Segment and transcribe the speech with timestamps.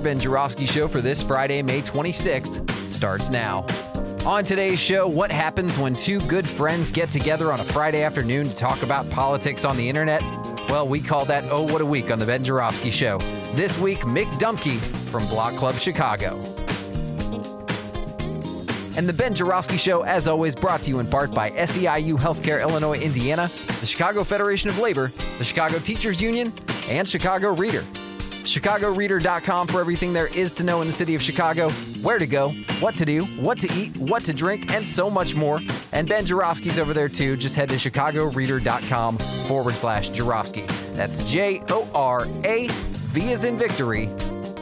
[0.00, 3.64] Ben Joravsky Show for this Friday, May 26th, starts now.
[4.26, 8.48] On today's show, what happens when two good friends get together on a Friday afternoon
[8.48, 10.22] to talk about politics on the internet?
[10.68, 13.18] Well, we call that Oh What a Week on the Ben Joravsky Show.
[13.54, 14.78] This week, Mick Dumke
[15.10, 16.36] from Block Club Chicago.
[18.96, 22.62] And the Ben Joravsky Show, as always, brought to you in part by SEIU Healthcare
[22.62, 23.48] Illinois, Indiana,
[23.80, 25.08] the Chicago Federation of Labor,
[25.38, 26.52] the Chicago Teachers Union,
[26.88, 27.84] and Chicago Reader.
[28.46, 31.70] ChicagoReader.com for everything there is to know in the city of Chicago,
[32.02, 35.34] where to go, what to do, what to eat, what to drink, and so much
[35.34, 35.60] more.
[35.92, 37.36] And Ben Joravsky's over there too.
[37.36, 40.62] Just head to ChicagoReader.com forward slash Joravsky.
[40.92, 44.06] That's J O R A V as in victory,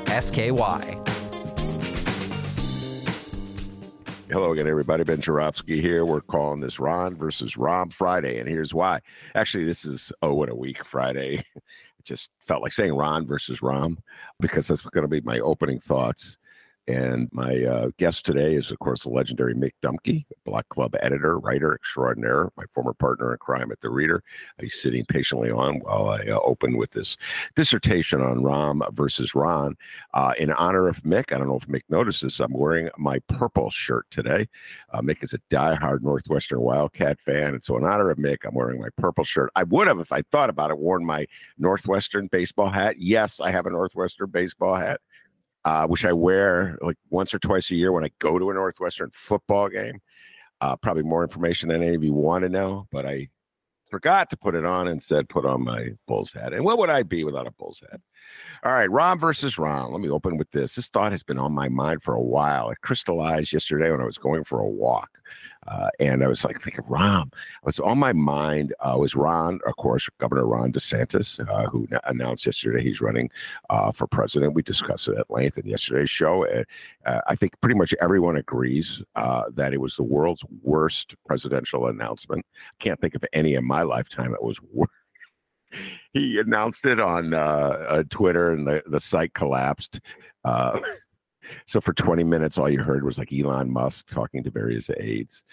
[0.06, 1.04] S K Y.
[4.30, 5.04] Hello again, everybody.
[5.04, 6.04] Ben Joravsky here.
[6.04, 9.00] We're calling this Ron versus Rahm Friday, and here's why.
[9.34, 11.40] Actually, this is Oh What a Week Friday.
[12.04, 13.96] Just felt like saying Ron versus Rahm
[14.40, 16.38] because that's going to be my opening thoughts.
[16.86, 21.38] And my uh, guest today is, of course, the legendary Mick Dumke, Block Club editor,
[21.38, 24.22] writer extraordinaire, my former partner in crime at The Reader.
[24.60, 27.16] He's sitting patiently on while I uh, open with this
[27.56, 29.76] dissertation on Rahm versus Ron.
[30.12, 33.70] Uh, in honor of Mick, I don't know if Mick notices, I'm wearing my purple
[33.70, 34.46] shirt today.
[34.92, 37.54] Uh, Mick is a diehard Northwestern Wildcat fan.
[37.54, 39.50] And so, in honor of Mick, I'm wearing my purple shirt.
[39.56, 41.26] I would have, if I thought about it, worn my
[41.56, 42.96] Northwestern baseball hat.
[42.98, 45.00] Yes, I have a Northwestern baseball hat
[45.64, 48.54] uh, which I wear like once or twice a year when I go to a
[48.54, 50.00] Northwestern football game.
[50.60, 53.28] Uh, probably more information than any of you want to know, but I
[53.90, 56.52] forgot to put it on instead put on my Bulls head.
[56.52, 58.00] And what would I be without a Bulls head?
[58.64, 59.92] All right, Ron versus Ron.
[59.92, 60.74] Let me open with this.
[60.74, 62.70] This thought has been on my mind for a while.
[62.70, 65.10] It crystallized yesterday when I was going for a walk.
[65.66, 67.30] Uh, and I was like thinking, Ron,
[67.62, 72.00] was on my mind uh, was Ron, of course, Governor Ron DeSantis, uh, who n-
[72.04, 73.30] announced yesterday he's running
[73.70, 74.54] uh, for president.
[74.54, 76.46] We discussed it at length in yesterday's show.
[76.46, 82.44] Uh, I think pretty much everyone agrees that it was the world's worst presidential announcement.
[82.78, 84.88] Can't think of any in my lifetime that was worse
[86.12, 87.36] he announced it on uh,
[87.88, 90.00] uh, Twitter, and the, the site collapsed.
[90.44, 90.80] Uh,
[91.66, 95.44] so for 20 minutes, all you heard was like Elon Musk talking to various aides.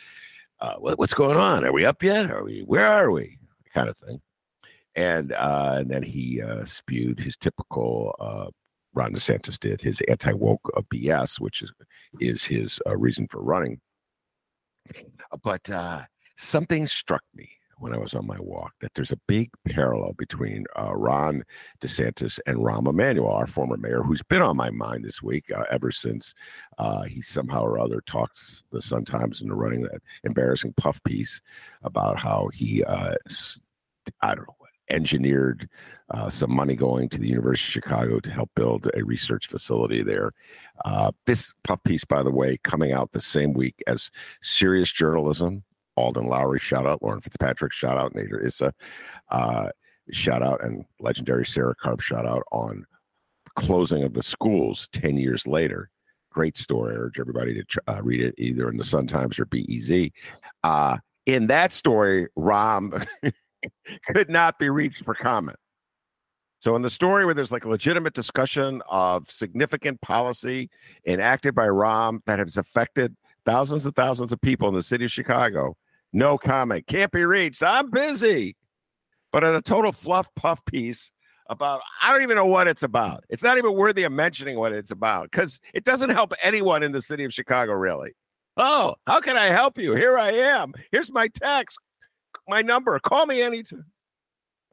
[0.60, 1.66] Uh, what, what's going on?
[1.66, 2.30] Are we up yet?
[2.30, 2.62] Are we?
[2.62, 3.38] Where are we?
[3.74, 4.22] Kind of thing.
[4.96, 8.14] And uh, and then he uh, spewed his typical
[8.94, 11.74] Ron DeSantis did his anti woke BS, which is
[12.20, 13.80] is his reason for running.
[15.42, 15.70] But
[16.36, 17.50] something struck me
[17.82, 21.44] when I was on my walk that there's a big parallel between uh, Ron
[21.82, 25.64] DeSantis and Rahm Emanuel, our former mayor, who's been on my mind this week uh,
[25.72, 26.36] ever since
[26.78, 31.42] uh, he somehow or other talks the Sun Times into running that embarrassing puff piece
[31.82, 33.16] about how he, uh,
[34.22, 34.56] I don't know,
[34.90, 35.68] engineered
[36.12, 40.04] uh, some money going to the University of Chicago to help build a research facility
[40.04, 40.32] there.
[40.86, 44.12] Uh, this puff piece, by the way, coming out the same week as
[44.42, 45.64] Serious Journalism
[46.02, 47.02] Alden Loury, shout out.
[47.02, 48.14] Lauren Fitzpatrick, shout out.
[48.14, 48.74] Nader Issa,
[49.30, 49.70] uh,
[50.12, 50.64] shout out.
[50.64, 52.86] And legendary Sarah Karp, shout out on
[53.56, 55.90] closing of the schools 10 years later.
[56.32, 56.94] Great story.
[56.94, 60.12] I urge everybody to uh, read it either in the Sun Times or BEZ.
[60.64, 63.06] Uh, in that story, Rahm
[64.08, 65.58] could not be reached for comment.
[66.60, 70.70] So, in the story where there's like a legitimate discussion of significant policy
[71.08, 75.12] enacted by Rahm that has affected thousands and thousands of people in the city of
[75.12, 75.76] Chicago,
[76.14, 76.88] no comment.
[76.88, 77.64] Can't be reached.
[77.64, 78.56] I'm busy.
[79.32, 81.12] But in a total fluff puff piece
[81.50, 83.24] about, I don't even know what it's about.
[83.30, 86.92] It's not even worthy of mentioning what it's about because it doesn't help anyone in
[86.92, 88.12] the city of Chicago, really.
[88.58, 89.96] Oh, how can I help you?
[89.96, 90.74] Here I am.
[90.92, 91.80] Here's my text,
[92.48, 93.00] my number.
[93.00, 93.86] Call me anytime.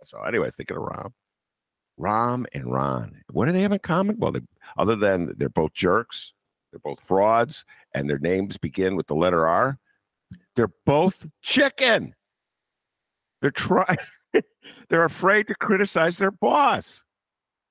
[0.04, 1.12] So, anyways, thinking of Rahm.
[1.98, 3.22] Rahm and Ron.
[3.30, 4.16] What do they have in common?
[4.18, 4.40] Well, they,
[4.76, 6.32] other than they're both jerks,
[6.70, 7.64] they're both frauds,
[7.94, 9.78] and their names begin with the letter R.
[10.58, 12.16] They're both chicken.
[13.40, 13.98] They're trying.
[14.88, 17.04] they're afraid to criticize their boss.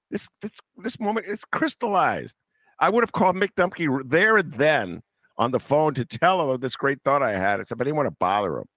[0.09, 2.37] This this this moment is crystallized.
[2.79, 5.01] I would have called Mick Dumke there and then
[5.37, 7.59] on the phone to tell him of this great thought I had.
[7.59, 8.67] Except I didn't want to bother him.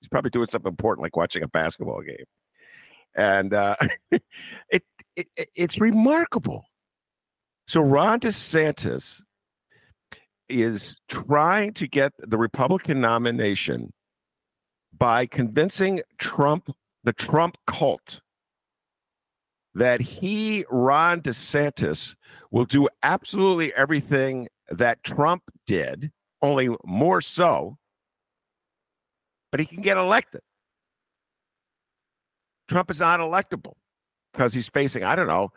[0.00, 2.24] He's probably doing something important like watching a basketball game.
[3.14, 3.76] And uh,
[4.70, 4.84] it,
[5.16, 6.64] it it's remarkable.
[7.66, 9.20] So Ron DeSantis
[10.50, 13.92] is trying to get the Republican nomination
[14.96, 16.70] by convincing Trump,
[17.04, 18.20] the Trump cult,
[19.74, 22.16] that he, Ron DeSantis,
[22.50, 26.10] will do absolutely everything that Trump did,
[26.42, 27.78] only more so,
[29.50, 30.40] but he can get elected.
[32.68, 33.74] Trump is not electable
[34.32, 35.52] because he's facing, I don't know,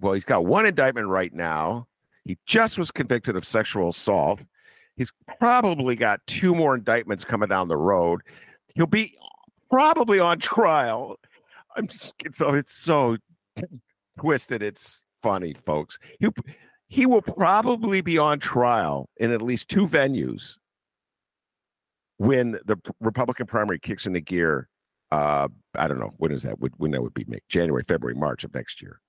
[0.00, 1.88] well, he's got one indictment right now.
[2.26, 4.42] He just was convicted of sexual assault.
[4.96, 8.22] He's probably got two more indictments coming down the road.
[8.74, 9.14] He'll be
[9.70, 11.16] probably on trial.
[11.76, 13.16] I'm just so it's so
[14.18, 14.62] twisted.
[14.62, 15.98] It's funny, folks.
[16.18, 16.28] He
[16.88, 20.58] he will probably be on trial in at least two venues
[22.16, 24.68] when the Republican primary kicks into gear.
[25.12, 25.46] Uh,
[25.76, 26.56] I don't know when is that?
[26.58, 29.00] When that would be January, February, March of next year,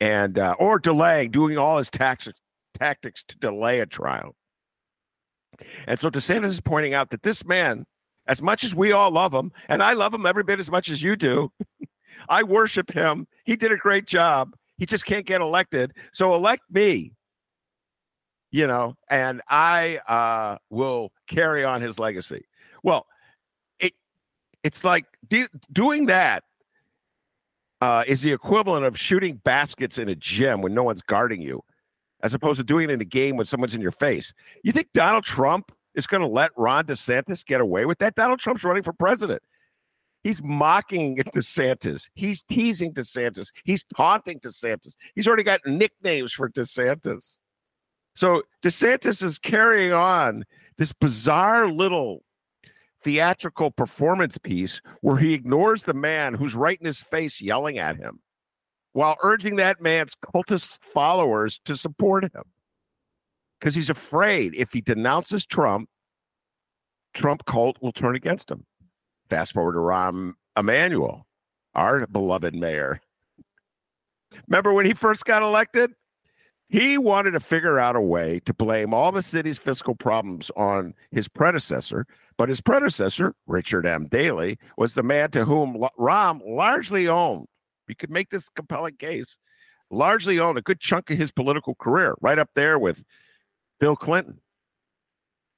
[0.00, 2.38] and uh, or delaying, doing all his tactics
[2.78, 4.34] tactics to delay a trial.
[5.86, 7.84] And so DeSantis is pointing out that this man,
[8.26, 10.88] as much as we all love him, and I love him every bit as much
[10.88, 11.50] as you do,
[12.28, 13.26] I worship him.
[13.44, 14.54] He did a great job.
[14.76, 15.92] He just can't get elected.
[16.12, 17.12] So elect me,
[18.50, 22.46] you know, and I uh, will carry on his legacy.
[22.82, 23.06] Well,
[23.80, 23.94] it
[24.62, 26.44] it's like de- doing that
[27.80, 31.62] uh, is the equivalent of shooting baskets in a gym when no one's guarding you
[32.22, 34.32] as opposed to doing it in a game when someone's in your face.
[34.64, 38.14] You think Donald Trump is going to let Ron DeSantis get away with that?
[38.14, 39.42] Donald Trump's running for president.
[40.24, 42.08] He's mocking DeSantis.
[42.14, 43.52] He's teasing DeSantis.
[43.64, 44.96] He's taunting DeSantis.
[45.14, 47.38] He's already got nicknames for DeSantis.
[48.14, 50.44] So DeSantis is carrying on
[50.76, 52.24] this bizarre little
[53.02, 57.96] theatrical performance piece where he ignores the man who's right in his face yelling at
[57.96, 58.20] him
[58.92, 62.42] while urging that man's cultist followers to support him.
[63.58, 65.88] Because he's afraid if he denounces Trump,
[67.14, 68.64] Trump cult will turn against him.
[69.30, 71.26] Fast forward to Rahm Emanuel,
[71.74, 73.00] our beloved mayor.
[74.46, 75.92] Remember when he first got elected?
[76.68, 80.94] He wanted to figure out a way to blame all the city's fiscal problems on
[81.10, 82.06] his predecessor,
[82.36, 84.06] but his predecessor, Richard M.
[84.06, 87.46] Daley, was the man to whom Rahm largely owned
[87.88, 89.38] you could make this compelling case,
[89.90, 93.04] largely owned a good chunk of his political career, right up there with
[93.80, 94.40] Bill Clinton.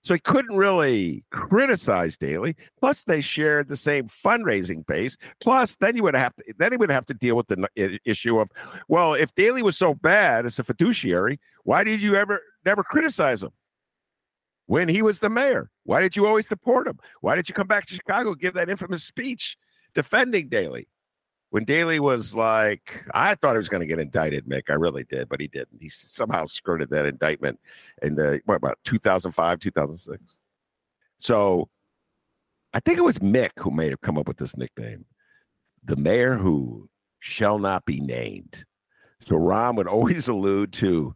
[0.02, 2.56] So he couldn't really criticize Daley.
[2.78, 5.16] Plus, they shared the same fundraising base.
[5.40, 8.38] Plus, then you would have to then he would have to deal with the issue
[8.38, 8.50] of,
[8.88, 13.42] well, if Daley was so bad as a fiduciary, why did you ever never criticize
[13.42, 13.50] him
[14.66, 15.70] when he was the mayor?
[15.84, 16.98] Why did you always support him?
[17.20, 19.58] Why did you come back to Chicago give that infamous speech
[19.94, 20.88] defending Daley?
[21.50, 24.70] When Daley was like, I thought he was going to get indicted, Mick.
[24.70, 25.80] I really did, but he didn't.
[25.80, 27.58] He somehow skirted that indictment
[28.02, 30.22] in the what about 2005, 2006.
[31.18, 31.68] So
[32.72, 35.04] I think it was Mick who may have come up with this nickname,
[35.82, 36.88] the mayor who
[37.18, 38.64] shall not be named.
[39.20, 41.14] So Rahm would always allude to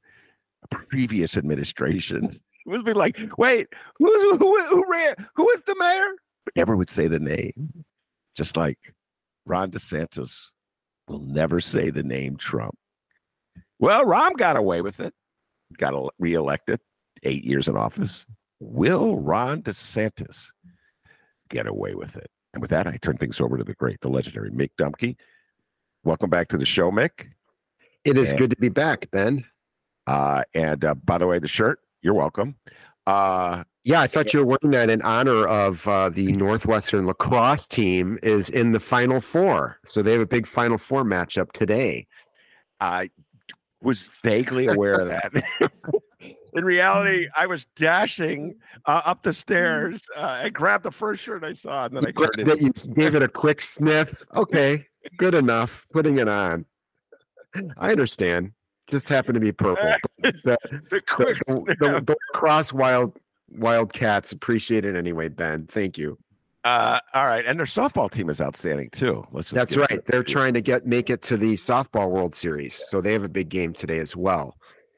[0.70, 2.40] previous administrations.
[2.66, 5.14] It would be like, wait, who's who, who ran?
[5.34, 6.14] Who is the mayor?
[6.46, 7.84] But never would say the name.
[8.34, 8.94] Just like
[9.46, 10.53] Ron DeSantis
[11.08, 12.77] will never say the name Trump.
[13.79, 15.13] Well, Rahm got away with it,
[15.77, 16.81] got reelected,
[17.22, 18.27] eight years in office.
[18.60, 20.48] Will Ron DeSantis
[21.51, 22.31] get away with it?
[22.53, 25.17] And with that, I turn things over to the great, the legendary Mick Dumke.
[26.05, 27.29] Welcome back to the show, Mick.
[28.05, 29.44] It is and, good to be back, Ben.
[30.06, 32.56] Uh, and uh, by the way, the shirt, you're welcome.
[33.06, 37.69] Uh, yeah, I thought you were wearing that in honor of uh, the Northwestern lacrosse
[37.69, 42.06] team is in the Final Four, so they have a big Final Four matchup today.
[42.81, 43.10] I
[43.82, 45.44] was vaguely aware of that.
[46.55, 48.55] in reality, I was dashing
[48.86, 50.08] uh, up the stairs.
[50.17, 52.60] Uh, I grabbed the first shirt I saw, and then I turned it.
[52.60, 54.22] You gave it a quick sniff.
[54.36, 54.86] Okay,
[55.17, 55.86] good enough.
[55.93, 56.64] Putting it on.
[57.76, 58.53] I understand
[58.86, 59.93] just happened to be purple.
[60.19, 60.58] the, the,
[60.91, 63.19] the, the, the, cross wild
[63.55, 65.67] Wildcats appreciate it anyway, Ben.
[65.67, 66.19] Thank you.
[66.65, 69.23] Uh, all right, and their softball team is outstanding too.
[69.32, 70.01] Let's That's right.
[70.06, 73.29] They're trying to get make it to the softball World Series, so they have a
[73.29, 74.56] big game today as well.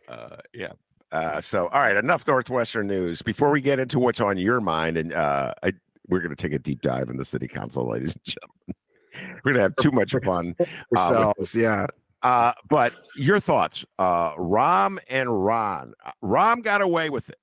[0.09, 0.73] Uh, yeah.
[1.11, 3.23] Uh, so, all right, enough Northwestern news.
[3.23, 5.73] Before we get into what's on your mind, and uh, I,
[6.09, 9.41] we're going to take a deep dive in the city council, ladies and gentlemen.
[9.45, 10.55] We're going to have too much fun.
[10.97, 11.87] Ourselves, uh, yeah.
[12.23, 15.95] Uh, but your thoughts, uh, Rahm and Ron.
[16.23, 17.39] Rahm got away with it,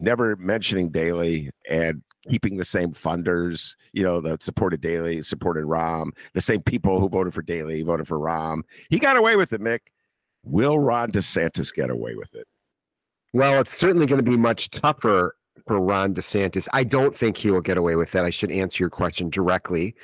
[0.00, 6.10] never mentioning Daley and keeping the same funders, you know, that supported Daley, supported Rahm,
[6.34, 8.62] the same people who voted for Daley, voted for Rahm.
[8.90, 9.80] He got away with it, Mick.
[10.44, 12.46] Will Ron DeSantis get away with it?
[13.32, 15.36] Well, it's certainly going to be much tougher
[15.66, 16.68] for Ron DeSantis.
[16.72, 18.24] I don't think he will get away with that.
[18.24, 19.94] I should answer your question directly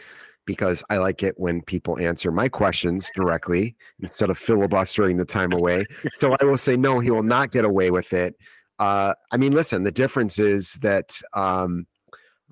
[0.45, 5.53] because I like it when people answer my questions directly instead of filibustering the time
[5.53, 5.87] away.
[6.19, 8.35] so I will say, no, he will not get away with it.
[8.83, 11.87] Uh, I mean, listen, the difference is that um,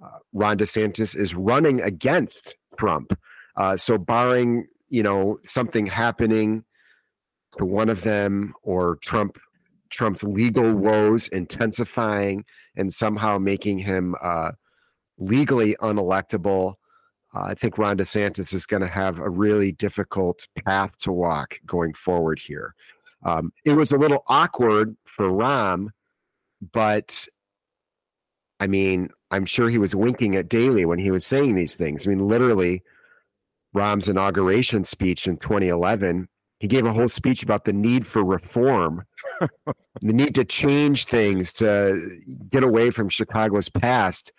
[0.01, 3.19] uh, Ron DeSantis is running against Trump.
[3.57, 6.65] Uh, so, barring you know something happening
[7.59, 9.39] to one of them or Trump
[9.89, 12.45] Trump's legal woes intensifying
[12.77, 14.53] and somehow making him uh,
[15.19, 16.75] legally unelectable,
[17.35, 21.59] uh, I think Ron DeSantis is going to have a really difficult path to walk
[21.67, 22.77] going forward here.
[23.25, 25.89] Um, it was a little awkward for Rahm,
[26.73, 27.27] but
[28.59, 32.07] I mean, I'm sure he was winking at Daley when he was saying these things.
[32.07, 32.83] I mean, literally,
[33.73, 36.29] Rahm's inauguration speech in 2011
[36.61, 39.05] he gave a whole speech about the need for reform,
[39.41, 44.31] the need to change things to get away from Chicago's past,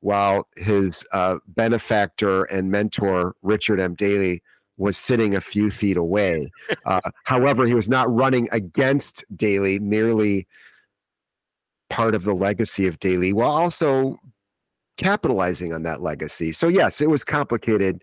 [0.00, 3.94] while his uh, benefactor and mentor, Richard M.
[3.94, 4.42] Daley,
[4.76, 6.50] was sitting a few feet away.
[6.84, 10.48] Uh, however, he was not running against Daley, merely
[11.92, 14.18] part of the legacy of Daley, while also
[14.96, 16.52] capitalizing on that legacy.
[16.52, 18.00] So, yes, it was complicated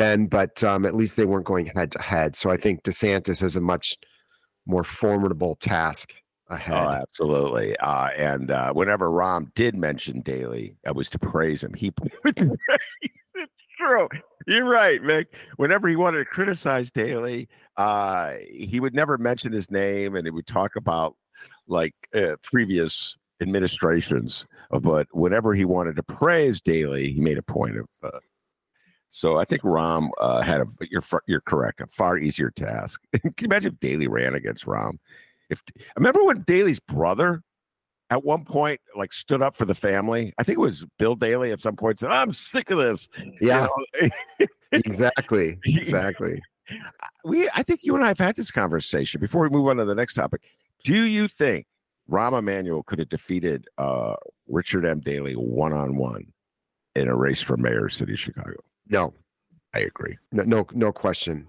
[0.00, 2.34] Ben, but um, at least they weren't going head to head.
[2.34, 3.98] So I think DeSantis has a much
[4.64, 6.14] more formidable task
[6.48, 6.74] ahead.
[6.74, 7.76] Oh, absolutely.
[7.76, 11.74] Uh, and uh, whenever Rahm did mention Daley, I was to praise him.
[11.74, 11.92] He
[12.24, 14.08] it's true.
[14.46, 15.26] You're right, Mick.
[15.56, 20.30] Whenever he wanted to criticize Daley, uh, he would never mention his name, and he
[20.30, 21.14] would talk about
[21.66, 24.46] like uh, previous administrations.
[24.70, 28.18] But whenever he wanted to praise Daley, he made a point of uh,
[29.10, 33.02] so I think Rahm uh, had a you're you're correct a far easier task.
[33.12, 34.98] Can you imagine if Daley ran against Rahm?
[35.50, 35.62] If
[35.96, 37.42] remember when Daley's brother
[38.10, 40.32] at one point like stood up for the family.
[40.38, 43.08] I think it was Bill Daley at some point said, "I'm sick of this."
[43.40, 43.66] Yeah,
[44.00, 44.46] you know?
[44.72, 46.40] exactly, exactly.
[47.24, 49.84] We I think you and I have had this conversation before we move on to
[49.84, 50.42] the next topic.
[50.84, 51.66] Do you think
[52.10, 54.16] Rahm Emanuel could have defeated uh,
[54.48, 55.00] Richard M.
[55.00, 56.32] Daley one on one
[56.94, 58.56] in a race for mayor of city of Chicago?
[58.88, 59.14] No,
[59.74, 60.16] I agree.
[60.32, 61.46] No, no, no question.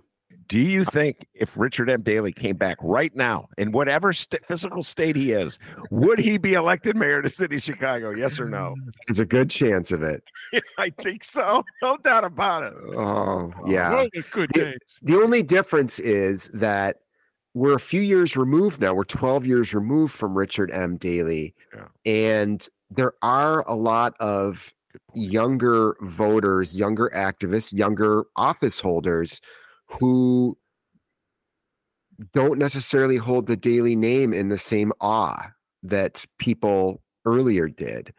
[0.47, 2.01] Do you think if Richard M.
[2.01, 5.59] Daley came back right now, in whatever st- physical state he is,
[5.91, 8.11] would he be elected mayor of the city of Chicago?
[8.11, 8.75] Yes or no?
[9.07, 10.21] There's a good chance of it.
[10.77, 11.63] I think so.
[11.81, 12.73] No doubt about it.
[12.97, 14.05] Oh, yeah.
[14.29, 14.99] Good days.
[15.01, 16.97] The only difference is that
[17.53, 18.93] we're a few years removed now.
[18.93, 20.97] We're 12 years removed from Richard M.
[20.97, 21.53] Daley.
[21.73, 21.87] Yeah.
[22.05, 24.73] And there are a lot of
[25.13, 29.41] younger voters, younger activists, younger office holders
[29.87, 30.57] who
[32.33, 35.51] don't necessarily hold the Daley name in the same awe
[35.83, 38.13] that people earlier did.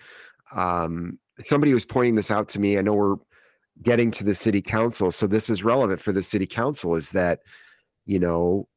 [0.55, 2.79] Um, somebody was pointing this out to me.
[2.79, 3.17] I know we're
[3.83, 6.95] getting to the city council, so this is relevant for the city council.
[6.95, 7.41] Is that
[8.07, 8.69] you know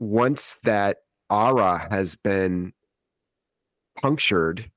[0.00, 2.72] once that aura has been
[4.00, 4.70] punctured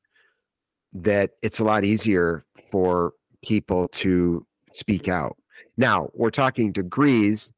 [0.91, 3.13] that it's a lot easier for
[3.43, 5.35] people to speak out.
[5.77, 7.51] Now, we're talking degrees.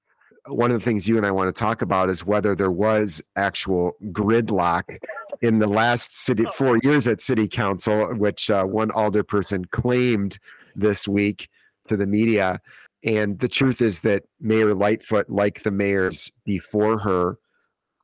[0.48, 3.22] One of the things you and I want to talk about is whether there was
[3.36, 4.98] actual gridlock
[5.42, 10.38] in the last city four years at city council, which uh, one alderperson claimed
[10.76, 11.50] this week
[11.88, 12.62] to the media.
[13.04, 17.38] And the truth is that Mayor Lightfoot, like the mayors before her,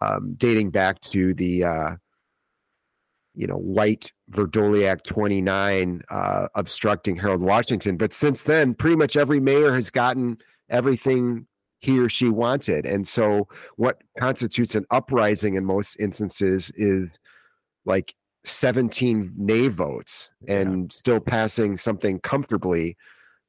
[0.01, 1.95] um, dating back to the uh,
[3.33, 7.97] you know, white Vrdolyak 29 uh, obstructing Harold Washington.
[7.97, 10.37] But since then, pretty much every mayor has gotten
[10.69, 11.47] everything
[11.79, 12.85] he or she wanted.
[12.85, 17.17] And so, what constitutes an uprising in most instances is
[17.85, 18.13] like
[18.45, 20.87] 17 nay votes and yeah.
[20.91, 22.97] still passing something comfortably.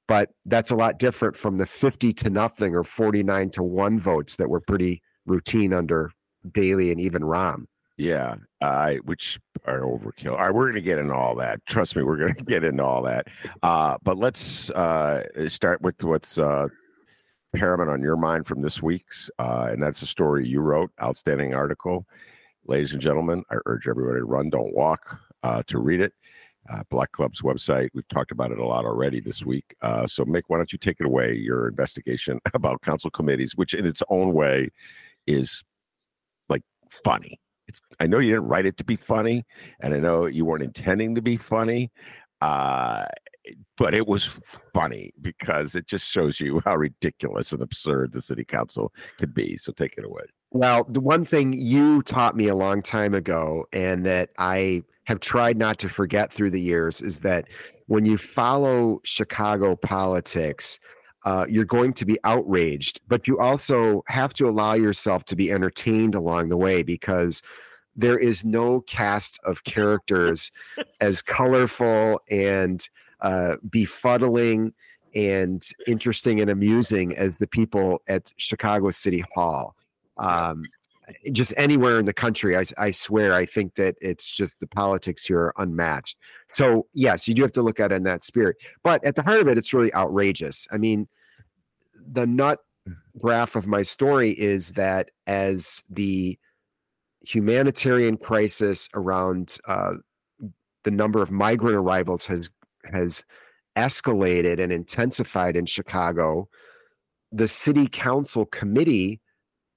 [0.09, 4.37] But that's a lot different from the 50 to nothing or 49 to one votes
[4.37, 6.11] that were pretty routine under
[6.53, 7.67] Daley and even Rahm.
[7.97, 10.33] Yeah, uh, which are overkill.
[10.33, 11.65] All right, we're going to get into all that.
[11.67, 13.29] Trust me, we're going to get into all that.
[13.63, 16.69] Uh, but let's uh, start with what's uh,
[17.55, 20.91] paramount on your mind from this week's, uh, and that's a story you wrote.
[21.03, 22.07] Outstanding article,
[22.67, 23.45] ladies and gentlemen.
[23.51, 26.13] I urge everybody to run, don't walk, uh, to read it.
[26.71, 27.89] Uh, Block Club's website.
[27.93, 29.75] We've talked about it a lot already this week.
[29.83, 31.35] Uh, so, Mick, why don't you take it away?
[31.35, 34.71] Your investigation about council committees, which in its own way
[35.27, 35.65] is
[37.05, 39.45] funny it's I know you didn't write it to be funny,
[39.81, 41.91] and I know you weren't intending to be funny,
[42.41, 43.05] Uh,
[43.77, 44.39] but it was
[44.75, 49.57] funny because it just shows you how ridiculous and absurd the city council could be.
[49.57, 50.23] So take it away.
[50.51, 55.21] Well, the one thing you taught me a long time ago, and that I have
[55.21, 57.49] tried not to forget through the years, is that
[57.87, 60.79] when you follow Chicago politics,
[61.25, 65.53] uh, you're going to be outraged, but you also have to allow yourself to be
[65.53, 67.43] entertained along the way because
[67.95, 70.51] there is no cast of characters
[71.01, 72.89] as colorful and
[73.21, 74.73] uh, befuddling
[75.15, 79.77] and interesting and amusing as the people at Chicago City Hall.
[80.17, 80.65] Um,
[81.33, 85.25] just anywhere in the country, I, I, swear, I think that it's just the politics
[85.25, 86.17] here are unmatched.
[86.49, 88.57] So, yes, you do have to look at it in that spirit.
[88.83, 90.67] But at the heart of it, it's really outrageous.
[90.73, 91.09] I mean,
[91.95, 92.59] the nut
[93.19, 96.39] graph of my story is that as the
[97.21, 99.93] humanitarian crisis around uh,
[100.85, 102.51] the number of migrant arrivals has
[102.93, 103.25] has
[103.77, 106.49] escalated and intensified in Chicago,
[107.31, 109.21] the city council committee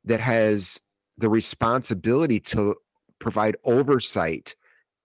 [0.03, 0.79] that has
[1.17, 2.75] the responsibility to
[3.19, 4.55] provide oversight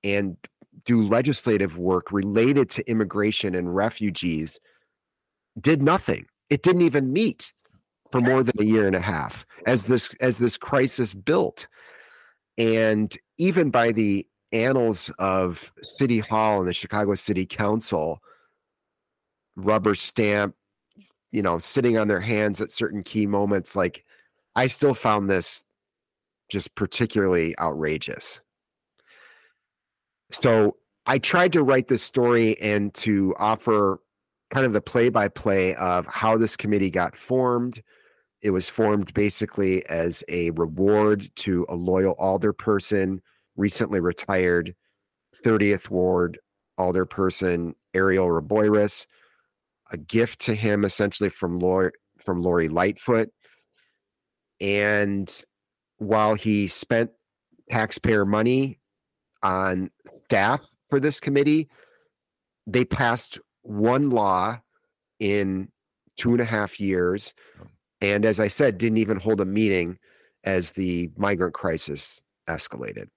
[0.03, 0.37] and
[0.85, 4.59] do legislative work related to immigration and refugees
[5.61, 6.27] did nothing.
[6.49, 7.53] It didn't even meet
[8.11, 11.69] for more than a year and a half as this as this crisis built.
[12.59, 18.21] And even by the annals of City Hall and the Chicago City Council,
[19.57, 20.55] rubber stamp,
[21.31, 24.05] you know, sitting on their hands at certain key moments, like
[24.57, 25.65] I still found this
[26.51, 28.41] just particularly outrageous.
[30.41, 30.77] So
[31.07, 34.01] I tried to write this story and to offer
[34.51, 37.83] kind of the play by play of how this committee got formed.
[38.43, 43.21] It was formed basically as a reward to a loyal alderperson,
[43.57, 44.75] recently retired
[45.45, 46.39] 30th Ward
[46.79, 49.07] alderperson Ariel Reboyras,
[49.93, 53.31] a gift to him essentially from Lori, from Lori Lightfoot.
[54.61, 55.31] And
[56.01, 57.11] while he spent
[57.71, 58.79] taxpayer money
[59.43, 59.91] on
[60.25, 61.69] staff for this committee,
[62.67, 64.59] they passed one law
[65.19, 65.69] in
[66.17, 67.35] two and a half years.
[68.01, 69.99] And as I said, didn't even hold a meeting
[70.43, 73.09] as the migrant crisis escalated.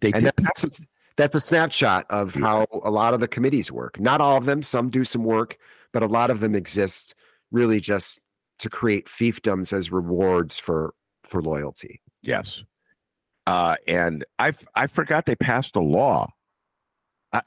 [0.00, 0.82] They and that's, a,
[1.16, 3.98] that's a snapshot of how a lot of the committees work.
[3.98, 5.56] Not all of them, some do some work,
[5.92, 7.14] but a lot of them exist
[7.50, 8.20] really just
[8.58, 12.00] to create fiefdoms as rewards for for loyalty.
[12.22, 12.62] Yes.
[13.46, 16.28] Uh, and I I forgot they passed a law.
[17.32, 17.42] I,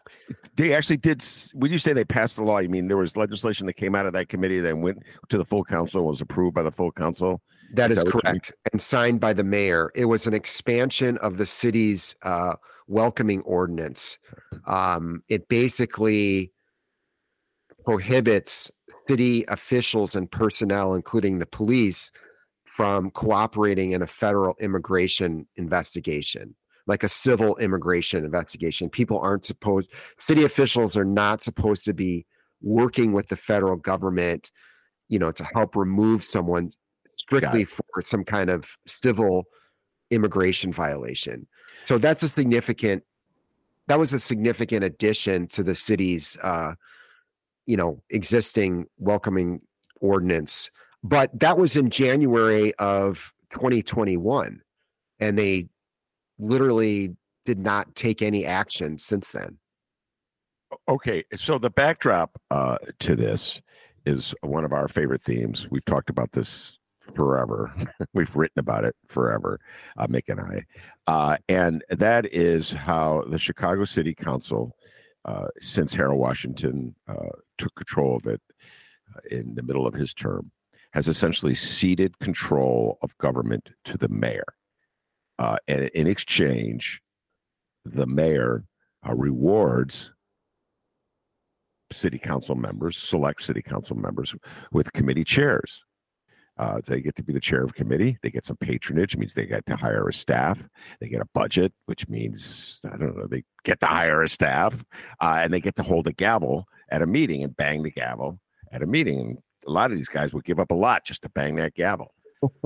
[0.55, 1.23] they actually did.
[1.53, 4.05] When you say they passed the law, you mean there was legislation that came out
[4.05, 6.91] of that committee that went to the full council, and was approved by the full
[6.91, 7.41] council?
[7.73, 9.89] That is, is that correct, and signed by the mayor.
[9.95, 12.55] It was an expansion of the city's uh,
[12.87, 14.17] welcoming ordinance.
[14.65, 16.51] Um, it basically
[17.85, 18.71] prohibits
[19.07, 22.11] city officials and personnel, including the police,
[22.65, 28.89] from cooperating in a federal immigration investigation, like a civil immigration investigation.
[28.89, 32.27] People aren't supposed, city officials are not supposed to be
[32.61, 34.51] working with the federal government,
[35.07, 36.69] you know, to help remove someone
[37.17, 39.45] strictly for some kind of civil
[40.11, 41.47] immigration violation.
[41.85, 43.03] So that's a significant
[43.87, 46.73] that was a significant addition to the city's uh,
[47.69, 49.61] you know existing welcoming
[50.01, 50.71] ordinance
[51.03, 54.59] but that was in january of 2021
[55.19, 55.67] and they
[56.39, 59.57] literally did not take any action since then.
[60.87, 63.61] Okay so the backdrop uh, to this
[64.05, 65.67] is one of our favorite themes.
[65.69, 66.79] We've talked about this
[67.15, 67.71] forever.
[68.13, 69.59] We've written about it forever
[69.97, 70.63] uh, mick and i.
[71.05, 74.75] Uh, and that is how the chicago city council
[75.29, 78.41] uh, since Harold Washington uh, took control of it
[79.15, 80.51] uh, in the middle of his term,
[80.93, 84.55] has essentially ceded control of government to the mayor.
[85.37, 87.01] Uh, and in exchange,
[87.85, 88.65] the mayor
[89.07, 90.15] uh, rewards
[91.91, 94.35] city council members, select city council members
[94.71, 95.83] with committee chairs.
[96.59, 98.17] Uh, they get to be the chair of committee.
[98.21, 99.15] They get some patronage.
[99.15, 100.67] Means they get to hire a staff.
[100.99, 103.27] They get a budget, which means I don't know.
[103.27, 104.83] They get to hire a staff,
[105.21, 108.41] uh, and they get to hold a gavel at a meeting and bang the gavel
[108.73, 109.19] at a meeting.
[109.19, 111.75] And a lot of these guys would give up a lot just to bang that
[111.75, 112.13] gavel.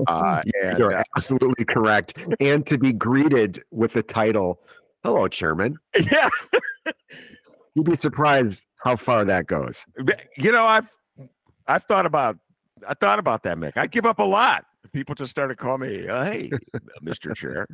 [0.08, 2.18] Uh, and, You're uh, absolutely correct.
[2.40, 4.58] And to be greeted with the title,
[5.04, 5.76] "Hello, Chairman."
[6.10, 6.28] Yeah,
[7.74, 9.86] you'd be surprised how far that goes.
[10.36, 10.90] You know, I've
[11.68, 12.38] I've thought about
[12.88, 13.76] I thought about that, Mick.
[13.76, 16.50] I'd give up a lot people just started calling me, uh, "Hey,
[17.02, 17.66] Mister Chair."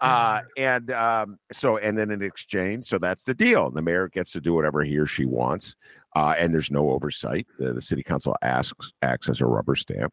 [0.00, 3.70] Uh, and um, so, and then in exchange, so that's the deal.
[3.70, 5.76] The mayor gets to do whatever he or she wants,
[6.14, 7.46] uh, and there's no oversight.
[7.58, 10.12] The, the city council asks acts as a rubber stamp.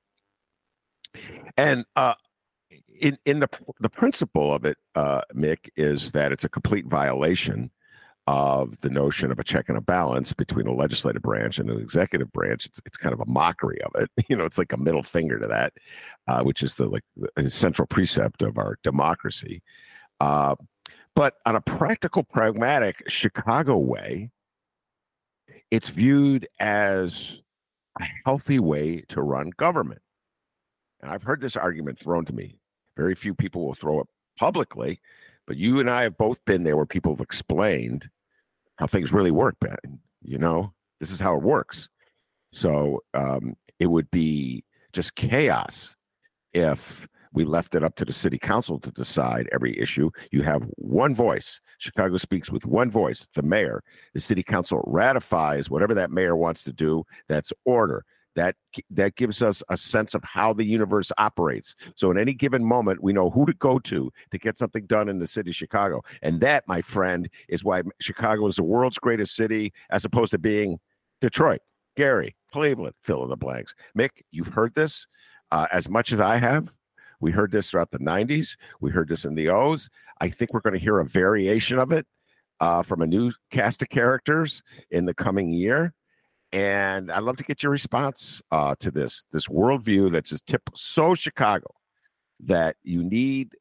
[1.57, 2.15] And uh,
[2.99, 7.71] in in the the principle of it, uh, Mick, is that it's a complete violation
[8.25, 11.79] of the notion of a check and a balance between a legislative branch and an
[11.79, 12.65] executive branch.
[12.65, 14.09] It's, it's kind of a mockery of it.
[14.29, 15.73] You know, it's like a middle finger to that,
[16.27, 17.03] uh, which is the like
[17.35, 19.61] the central precept of our democracy.
[20.19, 20.55] Uh,
[21.15, 24.31] but on a practical, pragmatic Chicago way,
[25.69, 27.41] it's viewed as
[27.99, 30.01] a healthy way to run government.
[31.01, 32.57] And I've heard this argument thrown to me.
[32.95, 34.07] Very few people will throw it
[34.39, 35.01] publicly,
[35.45, 38.09] but you and I have both been there where people have explained
[38.83, 39.77] how things really work, Ben.
[40.23, 41.87] You know, this is how it works.
[42.51, 45.95] So um, it would be just chaos
[46.53, 50.09] if we left it up to the city council to decide every issue.
[50.33, 51.61] You have one voice.
[51.77, 53.81] Chicago speaks with one voice, the mayor.
[54.13, 57.05] The city council ratifies whatever that mayor wants to do.
[57.29, 58.03] That's order
[58.35, 58.55] that
[58.89, 61.75] that gives us a sense of how the universe operates.
[61.95, 65.09] So in any given moment we know who to go to to get something done
[65.09, 66.01] in the city of chicago.
[66.21, 70.37] And that my friend is why chicago is the world's greatest city as opposed to
[70.37, 70.79] being
[71.21, 71.59] detroit
[71.95, 73.75] gary cleveland fill in the blanks.
[73.97, 75.07] Mick you've heard this
[75.51, 76.75] uh, as much as i have.
[77.19, 79.89] We heard this throughout the 90s we heard this in the o's.
[80.21, 82.05] I think we're going to hear a variation of it
[82.59, 85.93] uh, from a new cast of characters in the coming year
[86.53, 90.61] and I'd love to get your response uh, to this this worldview that's just tip
[90.75, 91.67] so Chicago
[92.39, 93.53] that you need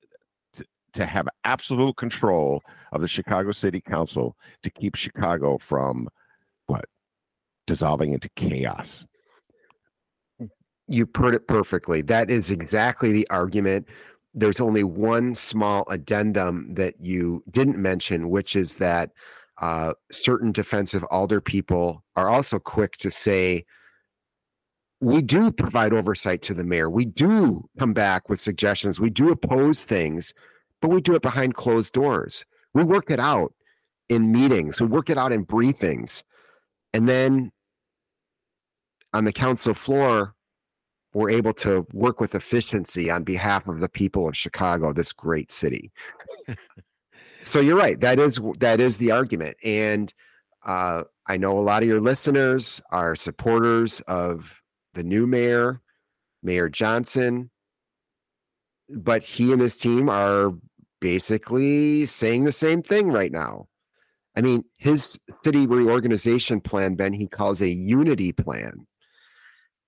[0.53, 6.09] to, to have absolute control of the Chicago City Council to keep Chicago from
[6.67, 6.85] what
[7.67, 9.07] dissolving into chaos.
[10.87, 12.03] You put it perfectly.
[12.03, 13.89] That is exactly the argument.
[14.35, 19.13] There's only one small addendum that you didn't mention, which is that
[19.63, 23.65] uh, certain defensive alder people are also quick to say,
[25.01, 26.91] we do provide oversight to the mayor.
[26.91, 29.01] We do come back with suggestions.
[29.01, 30.35] We do oppose things,
[30.81, 32.45] but we do it behind closed doors.
[32.75, 33.55] We work it out
[34.09, 36.23] in meetings, we work it out in briefings.
[36.93, 37.53] And then
[39.15, 40.35] on the council floor,
[41.15, 45.51] we're able to work with efficiency on behalf of the people of Chicago, this great
[45.51, 45.93] city.
[47.43, 47.99] So you're right.
[48.01, 50.13] That is that is the argument, and
[50.65, 54.61] uh, I know a lot of your listeners are supporters of
[54.95, 55.81] the new mayor,
[56.43, 57.51] Mayor Johnson,
[58.89, 60.53] but he and his team are
[61.01, 63.67] basically saying the same thing right now.
[64.37, 68.87] I mean, his city reorganization plan, Ben, he calls a unity plan.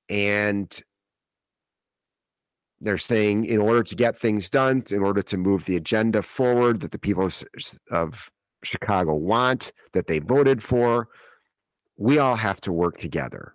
[0.09, 0.79] And
[2.81, 6.81] they're saying in order to get things done, in order to move the agenda forward
[6.81, 7.31] that the people
[7.91, 8.31] of,
[8.63, 11.09] Chicago want, that they voted for,
[11.99, 13.55] we all have to work together.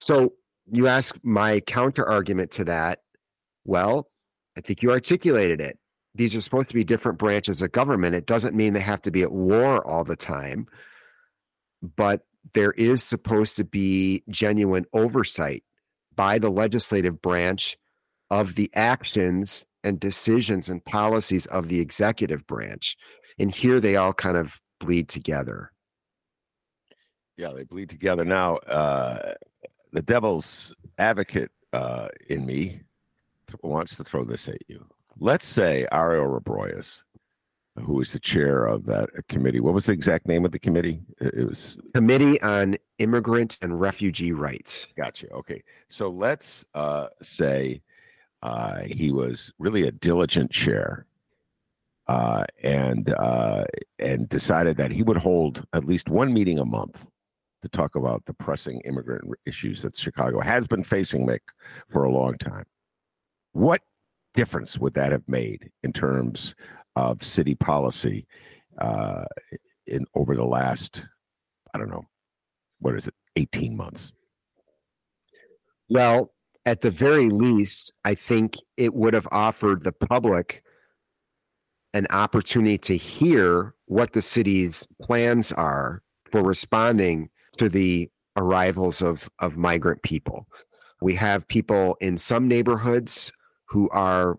[0.00, 0.34] So
[0.70, 3.00] you ask my counter argument to that.
[3.64, 4.10] Well,
[4.56, 5.78] I think you articulated it.
[6.14, 8.14] These are supposed to be different branches of government.
[8.14, 10.66] It doesn't mean they have to be at war all the time,
[11.96, 12.20] but
[12.52, 15.64] there is supposed to be genuine oversight
[16.18, 17.78] by the legislative branch
[18.28, 22.96] of the actions and decisions and policies of the executive branch.
[23.38, 25.70] And here they all kind of bleed together.
[27.36, 28.24] Yeah, they bleed together.
[28.24, 29.34] Now, uh,
[29.92, 32.80] the devil's advocate uh, in me
[33.62, 34.84] wants to throw this at you.
[35.20, 37.04] Let's say Ariel Reboyras
[37.78, 39.60] who was the chair of that committee.
[39.60, 41.00] What was the exact name of the committee?
[41.20, 44.86] It was Committee on Immigrant and Refugee Rights.
[44.96, 45.30] Gotcha.
[45.30, 47.80] Okay, so let's uh, say
[48.42, 51.06] uh, he was really a diligent chair,
[52.06, 53.64] uh, and uh,
[53.98, 57.06] and decided that he would hold at least one meeting a month
[57.62, 61.40] to talk about the pressing immigrant issues that Chicago has been facing, Mick,
[61.88, 62.64] for a long time.
[63.52, 63.82] What
[64.34, 66.54] difference would that have made in terms
[66.98, 68.26] of city policy
[68.78, 69.24] uh,
[69.86, 71.06] in over the last,
[71.72, 72.06] I don't know,
[72.80, 74.12] what is it, 18 months?
[75.88, 76.32] Well,
[76.66, 80.62] at the very least, I think it would have offered the public
[81.94, 89.30] an opportunity to hear what the city's plans are for responding to the arrivals of,
[89.38, 90.46] of migrant people.
[91.00, 93.32] We have people in some neighborhoods
[93.68, 94.38] who are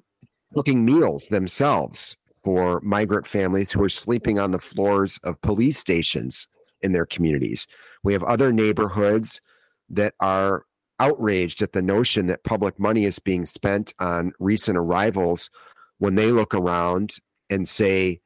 [0.53, 6.47] cooking meals themselves for migrant families who are sleeping on the floors of police stations
[6.81, 7.67] in their communities.
[8.03, 9.41] We have other neighborhoods
[9.89, 10.65] that are
[10.99, 15.49] outraged at the notion that public money is being spent on recent arrivals
[15.97, 17.15] when they look around
[17.49, 18.21] and say,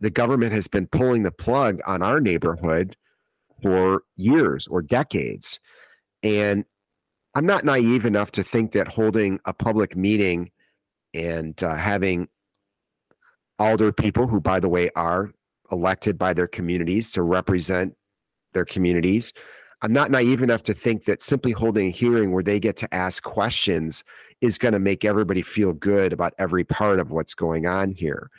[0.00, 2.96] the government has been pulling the plug on our neighborhood
[3.62, 5.58] for years or decades.
[6.22, 6.64] And
[7.34, 10.50] I'm not naive enough to think that holding a public meeting
[11.14, 12.28] and uh, having
[13.58, 15.32] alder people, who, by the way, are
[15.70, 17.94] elected by their communities to represent
[18.52, 19.32] their communities,
[19.82, 22.94] I'm not naive enough to think that simply holding a hearing where they get to
[22.94, 24.02] ask questions
[24.40, 28.30] is going to make everybody feel good about every part of what's going on here.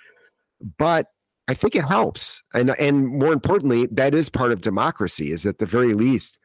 [0.77, 1.07] But
[1.47, 2.43] I think it helps.
[2.53, 6.39] And and more importantly, that is part of democracy, is at the very least,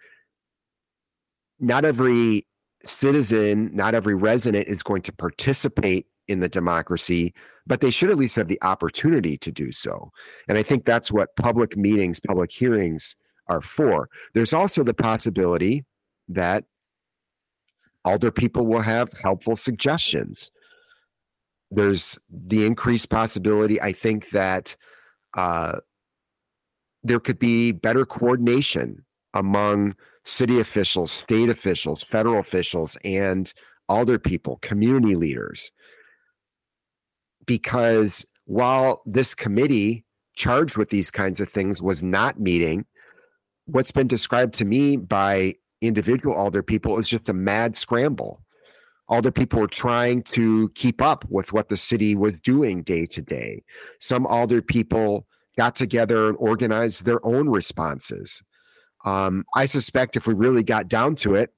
[1.58, 2.46] not every
[2.84, 7.34] citizen, not every resident is going to participate in the democracy,
[7.66, 10.10] but they should at least have the opportunity to do so.
[10.48, 13.16] And I think that's what public meetings, public hearings
[13.48, 14.08] are for.
[14.32, 15.84] There's also the possibility
[16.28, 16.64] that
[18.04, 20.50] alder people will have helpful suggestions.
[21.70, 24.76] There's the increased possibility, I think, that
[25.36, 25.80] uh,
[27.02, 33.52] there could be better coordination among city officials, state officials, federal officials, and
[33.88, 35.72] alder people, community leaders.
[37.46, 40.04] Because while this committee
[40.36, 42.84] charged with these kinds of things was not meeting,
[43.66, 48.42] what's been described to me by individual alder people is just a mad scramble.
[49.08, 53.20] Alder people were trying to keep up with what the city was doing day to
[53.20, 53.62] day.
[54.00, 55.26] Some alder people
[55.56, 58.42] got together and organized their own responses.
[59.04, 61.50] Um, I suspect if we really got down to it,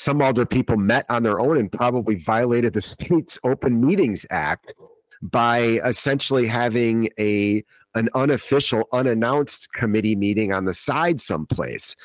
[0.00, 4.72] some alder people met on their own and probably violated the state's Open Meetings Act
[5.20, 7.62] by essentially having a
[7.94, 11.96] an unofficial, unannounced committee meeting on the side someplace.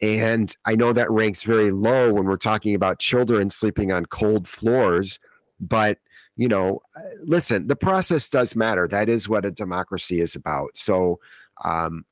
[0.00, 4.48] And I know that ranks very low when we're talking about children sleeping on cold
[4.48, 5.18] floors,
[5.60, 5.98] but
[6.36, 6.80] you know,
[7.22, 8.88] listen, the process does matter.
[8.88, 10.78] That is what a democracy is about.
[10.78, 11.20] So
[11.62, 12.06] um,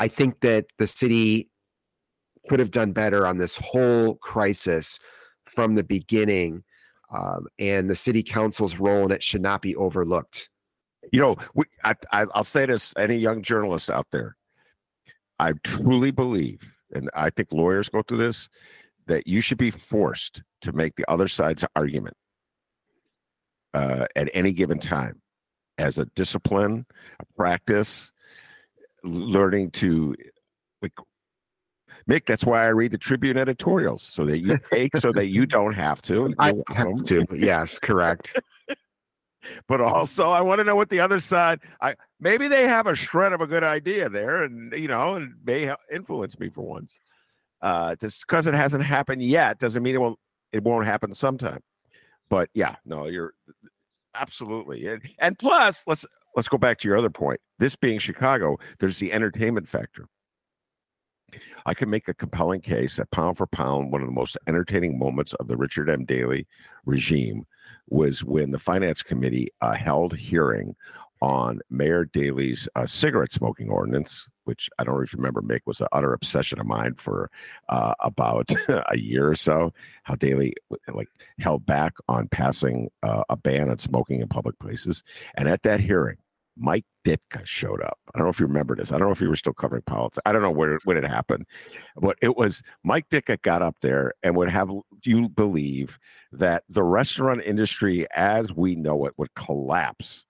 [0.00, 1.50] I think that the city
[2.48, 4.98] could have done better on this whole crisis
[5.44, 6.64] from the beginning.
[7.10, 10.50] Um, and the city council's role in it should not be overlooked.
[11.12, 14.36] You know, we, I, I, I'll say this: any young journalists out there,
[15.38, 18.48] I truly believe, and I think lawyers go through this,
[19.06, 22.16] that you should be forced to make the other side's argument
[23.72, 25.22] uh, at any given time
[25.78, 26.86] as a discipline,
[27.20, 28.10] a practice,
[29.04, 30.16] learning to
[32.08, 35.46] Mick, that's why I read the Tribune editorials so that you take so that you
[35.46, 36.34] don't have to.
[36.38, 37.26] I have to.
[37.32, 38.40] Yes, correct.
[39.68, 41.60] but also I want to know what the other side.
[41.80, 45.34] I maybe they have a shred of a good idea there, and you know, and
[45.44, 47.00] may influence me for once.
[47.62, 50.18] Uh, just because it hasn't happened yet doesn't mean it won't.
[50.52, 51.60] It won't happen sometime.
[52.28, 53.34] But yeah, no, you're
[54.14, 57.40] absolutely, and and plus, let's let's go back to your other point.
[57.58, 60.06] This being Chicago, there's the entertainment factor.
[61.66, 64.98] I can make a compelling case that pound for pound, one of the most entertaining
[64.98, 66.04] moments of the Richard M.
[66.04, 66.46] Daley
[66.84, 67.46] regime
[67.88, 70.74] was when the finance committee uh, held hearing
[71.22, 76.12] on Mayor Daley's uh, cigarette smoking ordinance, which I don't remember, Mick, was an utter
[76.12, 77.30] obsession of mine for
[77.68, 79.72] uh, about a year or so.
[80.02, 80.54] How Daley
[80.92, 81.08] like
[81.38, 85.02] held back on passing uh, a ban on smoking in public places,
[85.36, 86.18] and at that hearing,
[86.56, 87.98] Mike Ditka showed up.
[88.14, 88.90] I don't know if you remember this.
[88.92, 90.18] I don't know if you were still covering politics.
[90.24, 91.46] I don't know where when it happened,
[91.96, 94.70] but it was Mike Ditka got up there and would have
[95.04, 95.98] you believe
[96.32, 100.26] that the restaurant industry as we know it would collapse.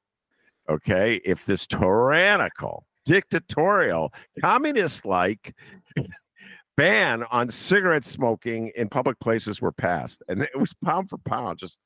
[0.68, 4.12] Okay, if this tyrannical, dictatorial,
[4.42, 5.54] communist-like
[6.76, 11.58] ban on cigarette smoking in public places were passed, and it was pound for pound,
[11.58, 11.78] just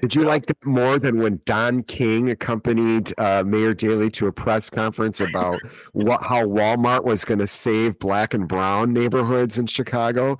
[0.00, 4.32] did you like that more than when Don King accompanied uh, Mayor Daley to a
[4.32, 5.60] press conference about
[5.92, 10.38] what, how Walmart was going to save black and brown neighborhoods in Chicago?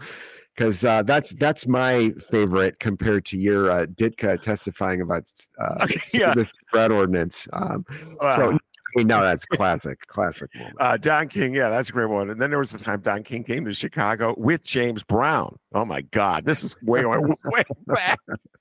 [0.55, 6.35] Because uh, that's that's my favorite compared to your uh, Ditka testifying about uh, yeah.
[6.35, 7.49] the spread ordinance.
[7.53, 7.85] Um,
[8.21, 8.31] wow.
[8.37, 8.59] So
[8.97, 10.77] no, that's classic, classic moment.
[10.81, 12.31] Uh, Don King, yeah, that's a great one.
[12.31, 15.59] And then there was the time Don King came to Chicago with James Brown.
[15.75, 18.19] Oh my God, this is way way back.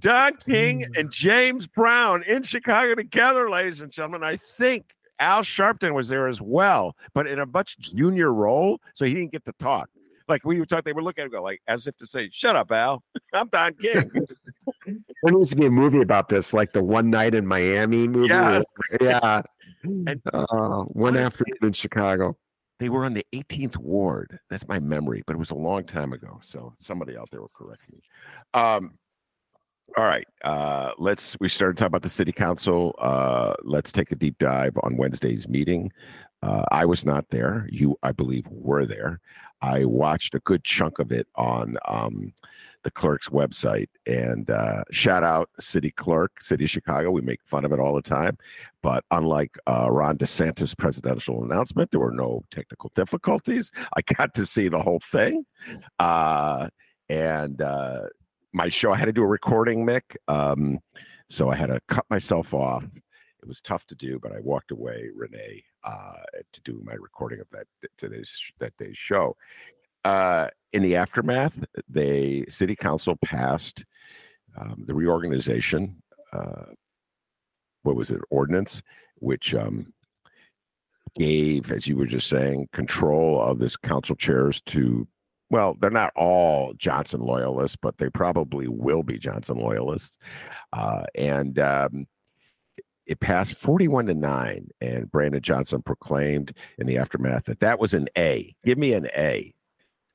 [0.00, 0.98] Don King mm.
[0.98, 4.22] and James Brown in Chicago together, ladies and gentlemen.
[4.22, 9.04] I think Al Sharpton was there as well, but in a much junior role, so
[9.04, 9.88] he didn't get to talk.
[10.28, 12.28] Like we would talk, they were looking at him go like as if to say,
[12.30, 13.02] "Shut up, Al.
[13.32, 14.10] I'm Don King."
[14.86, 18.28] there needs to be a movie about this, like the One Night in Miami movie.
[18.28, 18.64] Yes.
[19.00, 19.42] Yeah,
[19.82, 22.36] and uh, one afternoon in Chicago.
[22.78, 24.38] They were on the 18th ward.
[24.50, 26.38] That's my memory, but it was a long time ago.
[26.42, 28.00] So somebody out there will correct me.
[28.54, 28.92] Um,
[29.96, 30.26] All right.
[30.44, 31.36] Uh, let's.
[31.40, 32.94] We started talking about the city council.
[32.98, 35.90] Uh, let's take a deep dive on Wednesday's meeting.
[36.42, 37.68] Uh, I was not there.
[37.70, 39.20] You, I believe, were there.
[39.60, 42.32] I watched a good chunk of it on um,
[42.84, 43.88] the clerk's website.
[44.06, 47.10] And uh, shout out city clerk, city of Chicago.
[47.10, 48.38] We make fun of it all the time.
[48.82, 53.72] But unlike uh, Ron DeSantis' presidential announcement, there were no technical difficulties.
[53.96, 55.44] I got to see the whole thing.
[55.98, 56.68] Uh,
[57.08, 58.02] and uh,
[58.52, 60.16] my show, I had to do a recording, Mick.
[60.26, 60.80] Um,
[61.28, 62.84] so I had to cut myself off.
[62.84, 67.40] It was tough to do, but I walked away, Renee, uh, to do my recording
[67.40, 69.36] of that today's that day's show.
[70.04, 73.84] Uh, in the aftermath, the city council passed
[74.56, 76.02] um, the reorganization.
[76.32, 76.72] Uh,
[77.82, 78.20] what was it?
[78.30, 78.82] Ordinance,
[79.16, 79.92] which um,
[81.16, 85.06] gave, as you were just saying, control of this council chairs to.
[85.50, 90.18] Well, they're not all Johnson loyalists, but they probably will be Johnson loyalists.
[90.72, 92.06] Uh, and um,
[93.06, 97.94] it passed 41 to 9 and brandon johnson proclaimed in the aftermath that that was
[97.94, 99.54] an a give me an a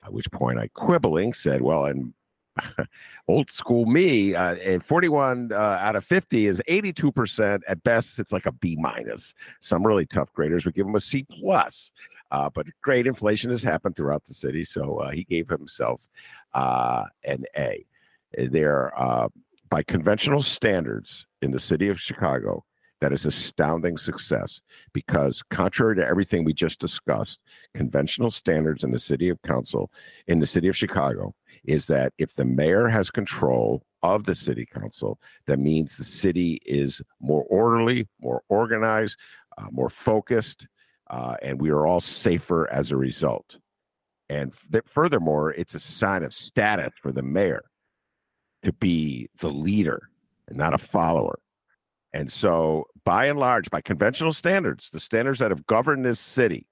[0.06, 2.14] at which point I quibbling said, well, and
[3.28, 7.62] old school me, uh, and 41 uh, out of 50 is 82%.
[7.68, 9.34] At best, it's like a B minus.
[9.60, 11.92] Some really tough graders would give him a C plus.
[12.34, 16.10] Uh, but great inflation has happened throughout the city, so uh, he gave himself
[16.56, 17.86] uh, an A.
[18.36, 19.28] There, uh,
[19.70, 22.66] by conventional standards in the city of Chicago,
[23.04, 24.62] that is astounding success
[24.94, 27.42] because contrary to everything we just discussed
[27.74, 29.92] conventional standards in the city of council
[30.28, 34.66] in the city of chicago is that if the mayor has control of the city
[34.66, 39.18] council that means the city is more orderly more organized
[39.58, 40.66] uh, more focused
[41.14, 43.60] uh, and we are all safer as a result
[44.30, 47.64] and th- furthermore it's a sign of status for the mayor
[48.64, 50.10] to be the leader
[50.48, 51.40] and not a follower
[52.14, 56.68] and so, by and large, by conventional standards, the standards that have governed this city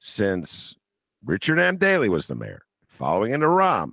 [0.00, 0.76] since
[1.24, 1.76] Richard M.
[1.76, 3.92] Daley was the mayor, following into Rahm,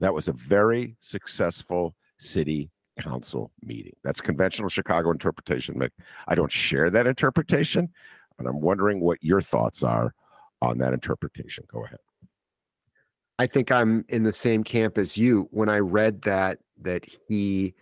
[0.00, 3.94] that was a very successful city council meeting.
[4.02, 5.80] That's conventional Chicago interpretation.
[6.26, 7.88] I don't share that interpretation,
[8.40, 10.14] but I'm wondering what your thoughts are
[10.62, 11.64] on that interpretation.
[11.70, 11.98] Go ahead.
[13.38, 15.48] I think I'm in the same camp as you.
[15.50, 17.74] When I read that that he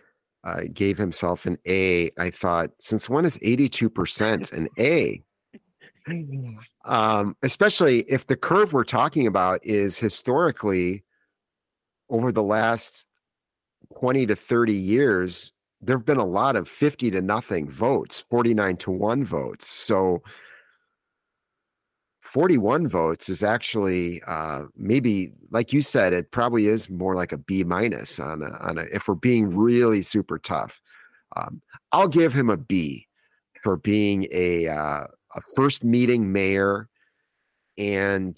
[0.43, 2.11] uh, gave himself an A.
[2.17, 5.21] I thought, since when is 82% an A?
[6.85, 11.03] Um, especially if the curve we're talking about is historically
[12.09, 13.05] over the last
[13.99, 18.77] 20 to 30 years, there have been a lot of 50 to nothing votes, 49
[18.77, 19.67] to 1 votes.
[19.67, 20.23] So
[22.29, 27.37] 41 votes is actually uh, maybe like you said it probably is more like a
[27.37, 30.79] b minus on a, on a if we're being really super tough
[31.35, 31.59] um,
[31.91, 33.07] i'll give him a b
[33.63, 36.87] for being a, uh, a first meeting mayor
[37.79, 38.37] and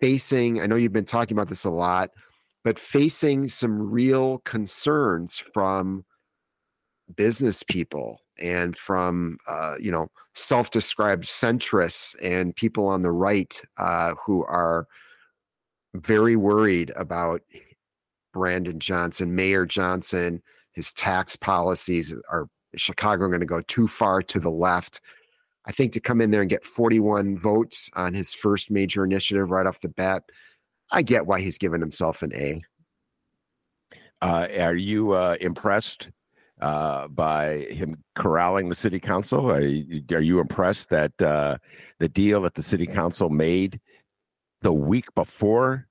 [0.00, 2.10] facing i know you've been talking about this a lot
[2.62, 6.04] but facing some real concerns from
[7.16, 14.14] business people and from uh, you know self-described centrists and people on the right uh,
[14.24, 14.86] who are
[15.94, 17.40] very worried about
[18.34, 24.38] Brandon Johnson, Mayor Johnson, his tax policies are Chicago going to go too far to
[24.38, 25.00] the left.
[25.66, 29.50] I think to come in there and get 41 votes on his first major initiative
[29.50, 30.24] right off the bat,
[30.92, 32.62] I get why he's given himself an A.
[34.20, 36.10] Uh, are you uh, impressed
[36.60, 39.50] uh, by him corralling the city council.
[39.50, 41.58] Are you, are you impressed that uh,
[41.98, 43.80] the deal that the city council made
[44.62, 45.86] the week before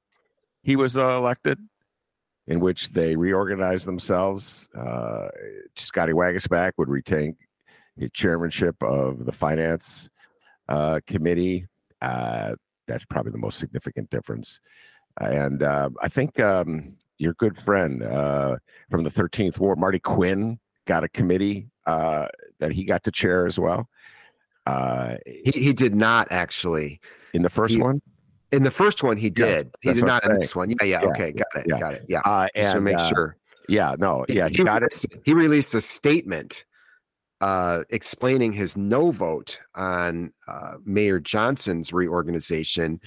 [0.64, 1.60] he was uh, elected,
[2.48, 4.68] in which they reorganized themselves?
[4.76, 5.28] Uh,
[5.76, 7.36] Scotty Waguespack would retain
[7.98, 10.10] the chairmanship of the finance
[10.68, 11.68] uh, committee.
[12.02, 14.60] That's probably the most significant difference.
[15.20, 18.58] And I think um, your good friend uh,
[18.90, 22.28] from the 13th Ward, Marty Quinn, got a committee uh,
[22.60, 23.90] that he got to chair as well.
[24.66, 27.00] Uh, he, he did not actually
[27.34, 28.02] in the first he, one.
[28.52, 29.72] In the first one, he did.
[29.84, 30.70] Yes, he did not in this one.
[30.70, 31.80] Yeah, yeah, yeah okay, got it, yeah.
[31.80, 32.06] got it.
[32.08, 33.38] Yeah, uh, and, to make uh, sure.
[33.68, 35.06] Yeah, no, yeah, he, he got it.
[35.26, 36.66] He released a statement
[37.42, 43.02] uh, explaining his no vote on uh, Mayor Johnson's reorganization,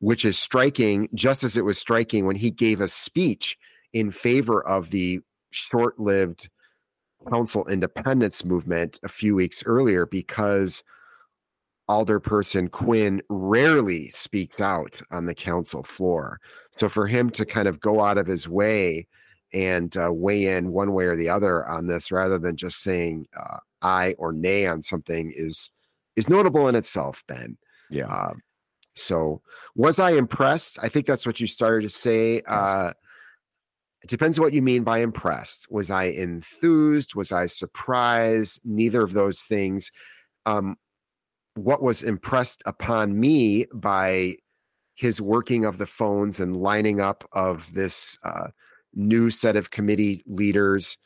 [0.00, 3.56] which is striking, just as it was striking when he gave a speech
[3.92, 5.20] in favor of the
[5.50, 6.48] short lived
[7.30, 10.82] council independence movement a few weeks earlier because
[11.88, 16.38] alderperson Quinn rarely speaks out on the council floor.
[16.70, 19.06] So for him to kind of go out of his way
[19.52, 23.26] and uh, weigh in one way or the other on this rather than just saying
[23.36, 25.72] uh, aye or nay on something is
[26.16, 27.56] is notable in itself, Ben.
[27.90, 28.08] Yeah.
[28.08, 28.34] Uh,
[28.94, 29.40] so
[29.76, 30.78] was I impressed?
[30.82, 32.42] I think that's what you started to say.
[32.46, 32.92] Uh,
[34.02, 35.70] it depends what you mean by impressed.
[35.70, 37.14] Was I enthused?
[37.14, 38.60] Was I surprised?
[38.64, 39.90] Neither of those things.
[40.46, 40.76] Um,
[41.54, 44.36] what was impressed upon me by
[44.94, 48.48] his working of the phones and lining up of this uh,
[48.94, 50.96] new set of committee leaders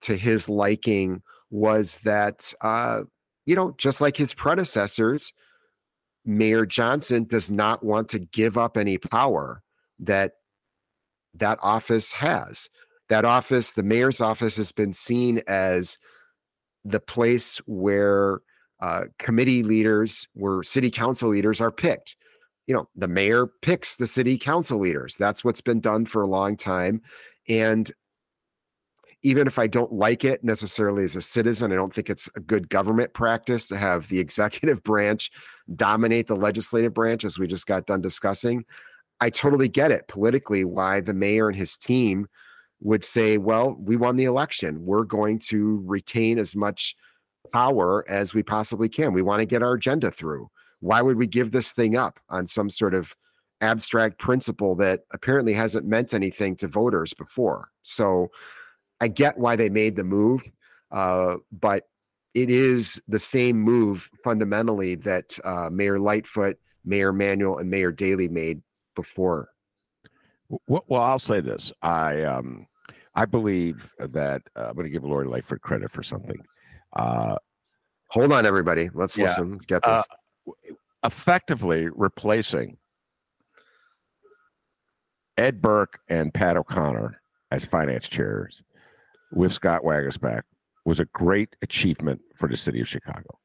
[0.00, 3.02] to his liking was that, uh,
[3.44, 5.32] you know, just like his predecessors,
[6.24, 9.62] Mayor Johnson does not want to give up any power
[10.00, 10.32] that
[11.38, 12.68] that office has.
[13.08, 15.96] That office, the mayor's office, has been seen as
[16.84, 18.40] the place where
[18.80, 22.16] uh, committee leaders, where city council leaders are picked
[22.66, 25.16] you know, the mayor picks the city council leaders.
[25.16, 27.02] That's what's been done for a long time.
[27.48, 27.90] And
[29.22, 32.40] even if I don't like it necessarily as a citizen, I don't think it's a
[32.40, 35.30] good government practice to have the executive branch
[35.74, 38.64] dominate the legislative branch, as we just got done discussing.
[39.20, 42.26] I totally get it politically why the mayor and his team
[42.80, 44.84] would say, well, we won the election.
[44.84, 46.94] We're going to retain as much
[47.52, 49.12] power as we possibly can.
[49.12, 50.50] We want to get our agenda through.
[50.80, 53.14] Why would we give this thing up on some sort of
[53.62, 57.70] abstract principle that apparently hasn't meant anything to voters before?
[57.82, 58.28] So
[59.00, 60.42] I get why they made the move,
[60.90, 61.84] uh, but
[62.34, 68.28] it is the same move fundamentally that uh, Mayor Lightfoot, Mayor Manuel, and Mayor Daley
[68.28, 68.60] made
[68.96, 69.50] before.
[70.48, 72.66] Well, well I'll say this: I um,
[73.14, 76.40] I believe that uh, I'm going to give Lori Lightfoot credit for something.
[76.92, 77.36] Uh,
[78.10, 78.88] Hold on, everybody.
[78.92, 79.52] Let's yeah, listen.
[79.52, 80.02] Let's get uh,
[80.46, 80.74] this
[81.04, 82.76] effectively replacing
[85.36, 87.20] Ed Burke and Pat O'Connor
[87.50, 88.62] as finance chairs
[89.32, 90.42] with Scott Waguespack
[90.84, 93.38] was a great achievement for the city of Chicago.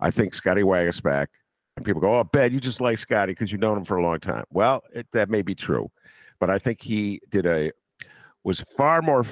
[0.00, 1.28] I think Scotty Waguespack,
[1.76, 4.02] and people go, oh, Ben, you just like Scotty because you've known him for a
[4.02, 4.44] long time.
[4.50, 5.90] Well, it, that may be true,
[6.38, 7.72] but I think he did a,
[8.44, 9.24] was far more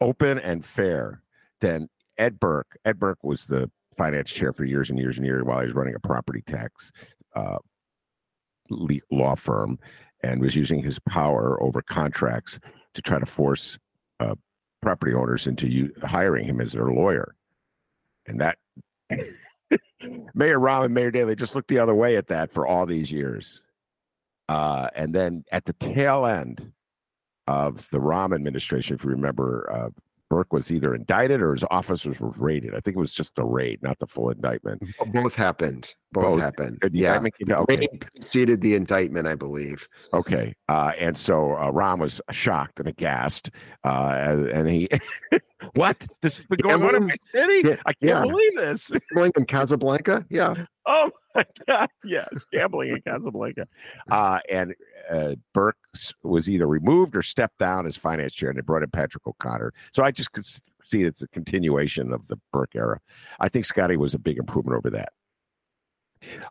[0.00, 1.22] open and fair
[1.60, 2.78] than Ed Burke.
[2.84, 5.74] Ed Burke was the finance chair for years and years and years while he was
[5.74, 6.92] running a property tax
[7.34, 7.58] uh,
[9.10, 9.78] law firm
[10.22, 12.60] and was using his power over contracts
[12.94, 13.78] to try to force
[14.20, 14.34] uh,
[14.80, 17.34] property owners into u- hiring him as their lawyer.
[18.26, 18.58] And that
[20.34, 23.12] Mayor Rahm and Mayor Daley just looked the other way at that for all these
[23.12, 23.62] years.
[24.48, 26.72] Uh, and then at the tail end
[27.46, 29.90] of the Rahm administration, if you remember, uh,
[30.32, 32.74] Burke was either indicted or his officers were raided.
[32.74, 34.82] I think it was just the raid, not the full indictment.
[35.12, 35.94] Both happened.
[36.10, 36.40] Both, Both.
[36.40, 36.78] happened.
[36.90, 37.20] Yeah.
[37.20, 37.76] Okay.
[37.76, 39.86] Raid preceded the indictment, I believe.
[40.14, 40.54] Okay.
[40.70, 43.50] Uh, and so uh, Rahm was shocked and aghast.
[43.84, 44.88] Uh, and he,
[45.74, 46.06] what?
[46.22, 47.68] This has been going on in my city?
[47.68, 48.20] Yeah, I can't yeah.
[48.22, 48.90] believe this.
[49.10, 50.24] Gambling in Casablanca?
[50.30, 50.54] Yeah.
[50.86, 51.88] Oh my God.
[52.04, 52.46] Yes.
[52.52, 53.66] Gambling in Casablanca.
[54.10, 54.74] Uh, and
[55.12, 55.76] uh, Burke
[56.22, 59.72] was either removed or stepped down as finance chair, and they brought in Patrick O'Connor.
[59.92, 60.44] So I just could
[60.82, 63.00] see it's a continuation of the Burke era.
[63.38, 65.12] I think Scotty was a big improvement over that.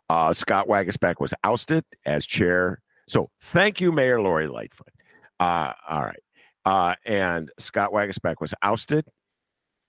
[0.08, 2.80] Uh, Scott Waguespack was ousted as chair.
[3.08, 4.92] So thank you, Mayor Lori Lightfoot.
[5.40, 6.22] Uh, all right.
[6.64, 9.04] Uh, and Scott Waguespack was ousted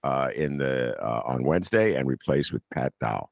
[0.03, 3.30] uh, in the uh, on Wednesday and replaced with Pat Dowell,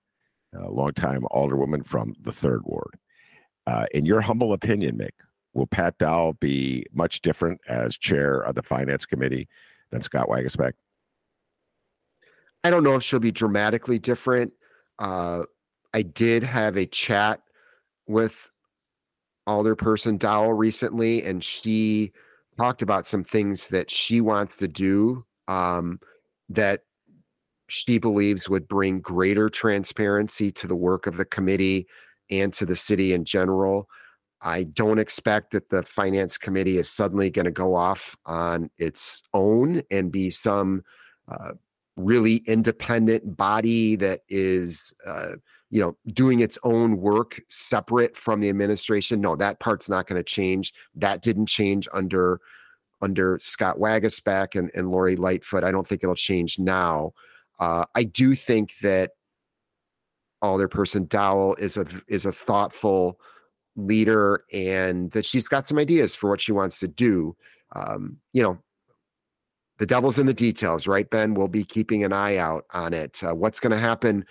[0.54, 2.96] a longtime alderwoman from the third ward.
[3.66, 5.12] Uh, in your humble opinion, Mick,
[5.54, 9.48] will Pat Dowell be much different as chair of the finance committee
[9.92, 10.74] than Scott Waguespack?
[12.64, 14.54] I don't know if she'll be dramatically different.
[15.00, 15.44] Uh,
[15.94, 17.42] I did have a chat
[18.08, 18.50] with
[19.48, 22.14] Alderperson Dowell recently, and she
[22.58, 26.00] talked about some things that she wants to do um,
[26.50, 26.82] that
[27.68, 31.88] she believes would bring greater transparency to the work of the committee
[32.30, 33.88] and to the city in general.
[34.42, 39.22] I don't expect that the finance committee is suddenly going to go off on its
[39.34, 40.84] own and be some
[41.28, 41.52] uh,
[41.96, 45.34] really independent body that is, uh,
[45.70, 49.22] you know, doing its own work separate from the administration.
[49.22, 50.74] No, that part's not going to change.
[50.96, 52.40] That didn't change under
[53.04, 55.64] under Scott Waguespack and, and Lori Lightfoot.
[55.64, 57.14] I don't think it'll change now.
[57.60, 59.12] Uh, I do think that
[60.44, 63.20] Alderperson Dowell is a is a thoughtful
[63.76, 67.36] leader and that she's got some ideas for what she wants to do.
[67.74, 68.60] Um, you know,
[69.78, 71.34] the devil's in the details, right, Ben?
[71.34, 73.24] We'll be keeping an eye out on it.
[73.24, 74.26] Uh, what's going to happen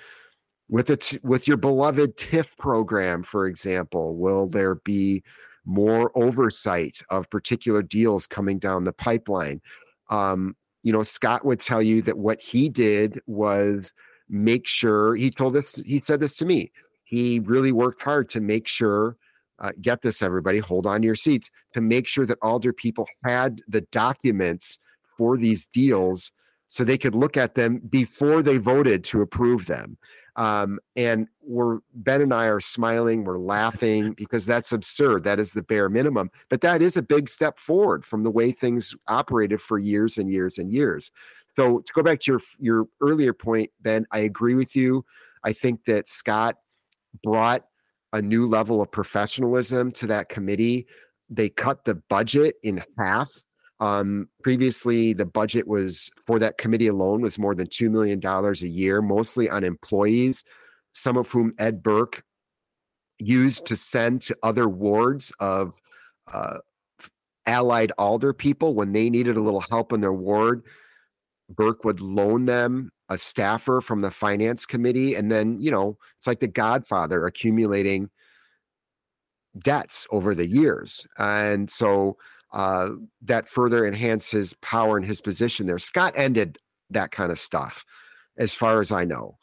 [0.68, 4.14] with it with your beloved TIF program, for example?
[4.14, 5.24] Will there be
[5.64, 9.61] more oversight of particular deals coming down the pipeline.
[10.09, 13.93] Um, you know, Scott would tell you that what he did was
[14.28, 16.72] make sure he told us, he said this to me.
[17.05, 19.16] He really worked hard to make sure,
[19.61, 23.07] uh, get this, everybody, hold on to your seats, to make sure that Alder people
[23.25, 24.79] had the documents
[25.17, 26.33] for these deals
[26.69, 29.99] so they could look at them before they voted to approve them.
[30.37, 35.25] Um, and we're Ben and I are smiling, we're laughing because that's absurd.
[35.25, 38.53] That is the bare minimum, but that is a big step forward from the way
[38.53, 41.11] things operated for years and years and years.
[41.57, 45.05] So to go back to your your earlier point, Ben, I agree with you.
[45.43, 46.57] I think that Scott
[47.23, 47.65] brought
[48.13, 50.87] a new level of professionalism to that committee.
[51.29, 53.29] They cut the budget in half
[53.81, 58.53] um, previously, the budget was for that committee alone was more than $2 million a
[58.67, 60.45] year, mostly on employees,
[60.93, 62.23] some of whom Ed Burke
[63.19, 65.75] used to send to other wards of
[66.31, 66.59] uh,
[67.47, 70.63] allied alder people when they needed a little help in their ward.
[71.51, 75.15] Burke would loan them a staffer from the finance committee.
[75.15, 78.09] And then, you know, it's like the godfather accumulating
[79.59, 81.07] debts over the years.
[81.19, 82.17] And so,
[82.53, 82.91] uh,
[83.23, 85.79] that further enhance his power and his position there.
[85.79, 86.59] Scott ended
[86.91, 87.85] that kind of stuff,
[88.39, 89.37] as far as I know.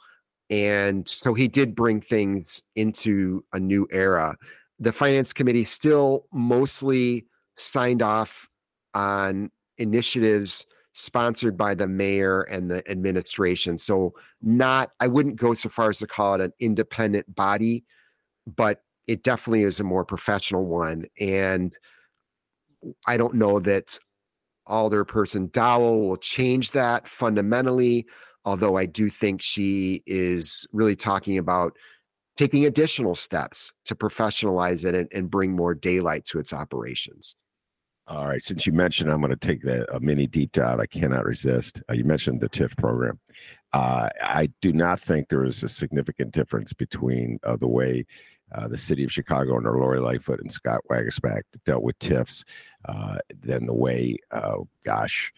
[0.49, 4.37] And so he did bring things into a new era.
[4.79, 8.47] The finance committee still mostly signed off
[8.93, 10.65] on initiatives
[10.97, 13.77] sponsored by the mayor and the administration.
[13.77, 17.85] So, not, I wouldn't go so far as to call it an independent body,
[18.47, 21.05] but it definitely is a more professional one.
[21.19, 21.73] And
[23.05, 23.99] I don't know that
[24.67, 28.07] Alderperson Dowell will change that fundamentally,
[28.43, 31.77] although I do think she is really talking about
[32.37, 37.35] taking additional steps to professionalize it and, and bring more daylight to its operations.
[38.07, 38.41] All right.
[38.41, 40.79] Since you mentioned, I'm going to take a mini deep dive.
[40.79, 41.81] I cannot resist.
[41.89, 43.19] Uh, you mentioned the TIF program.
[43.73, 48.05] Uh, I do not think there is a significant difference between uh, the way
[48.55, 52.45] uh, the city of Chicago under Lori Lightfoot and Scott Waguespack dealt with TIFs
[52.85, 55.33] uh, than the way, uh, gosh,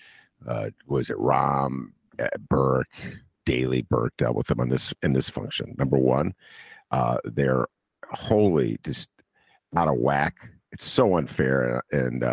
[0.86, 2.88] was it uh, Burke,
[3.46, 5.74] Daley Burke dealt with them on this in this function.
[5.80, 6.36] Number one,
[7.24, 7.66] they're
[8.12, 9.10] wholly just
[9.76, 10.52] out of whack.
[10.72, 12.24] It's so unfair and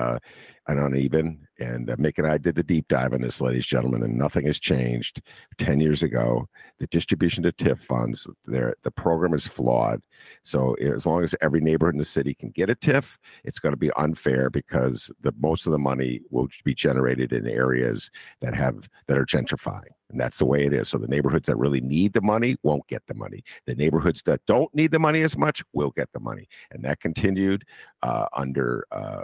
[0.68, 1.46] and uneven.
[1.58, 4.18] And uh, Mick and I did the deep dive on this, ladies and gentlemen, and
[4.18, 5.22] nothing has changed.
[5.58, 10.02] 10 years ago, the distribution to TIF funds, the program is flawed.
[10.42, 13.72] So as long as every neighborhood in the city can get a TIF, it's going
[13.72, 18.10] to be unfair because the most of the money will be generated in areas
[18.40, 19.95] that have that are gentrifying.
[20.10, 20.88] And that's the way it is.
[20.88, 23.42] So the neighborhoods that really need the money won't get the money.
[23.66, 26.48] The neighborhoods that don't need the money as much will get the money.
[26.70, 27.64] And that continued
[28.02, 29.22] uh, under uh,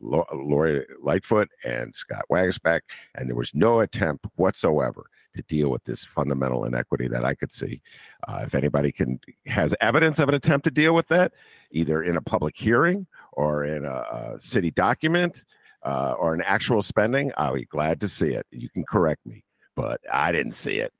[0.00, 2.80] Lori Lightfoot and Scott Waguespack,
[3.14, 7.52] and there was no attempt whatsoever to deal with this fundamental inequity that I could
[7.52, 7.82] see.
[8.26, 11.32] Uh, if anybody can has evidence of an attempt to deal with that,
[11.70, 15.44] either in a public hearing or in a, a city document
[15.82, 18.46] uh, or an actual spending, I'll be glad to see it.
[18.50, 19.44] You can correct me,
[19.76, 20.92] but I didn't see it.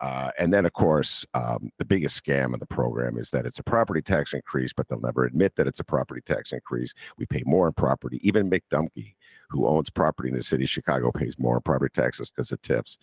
[0.00, 3.60] Uh, and then, of course, um, the biggest scam of the program is that it's
[3.60, 6.92] a property tax increase, but they'll never admit that it's a property tax increase.
[7.18, 8.18] We pay more in property.
[8.26, 9.14] Even Mick Dumke,
[9.48, 12.60] who owns property in the city of Chicago, pays more in property taxes because of
[12.62, 12.98] TIFs.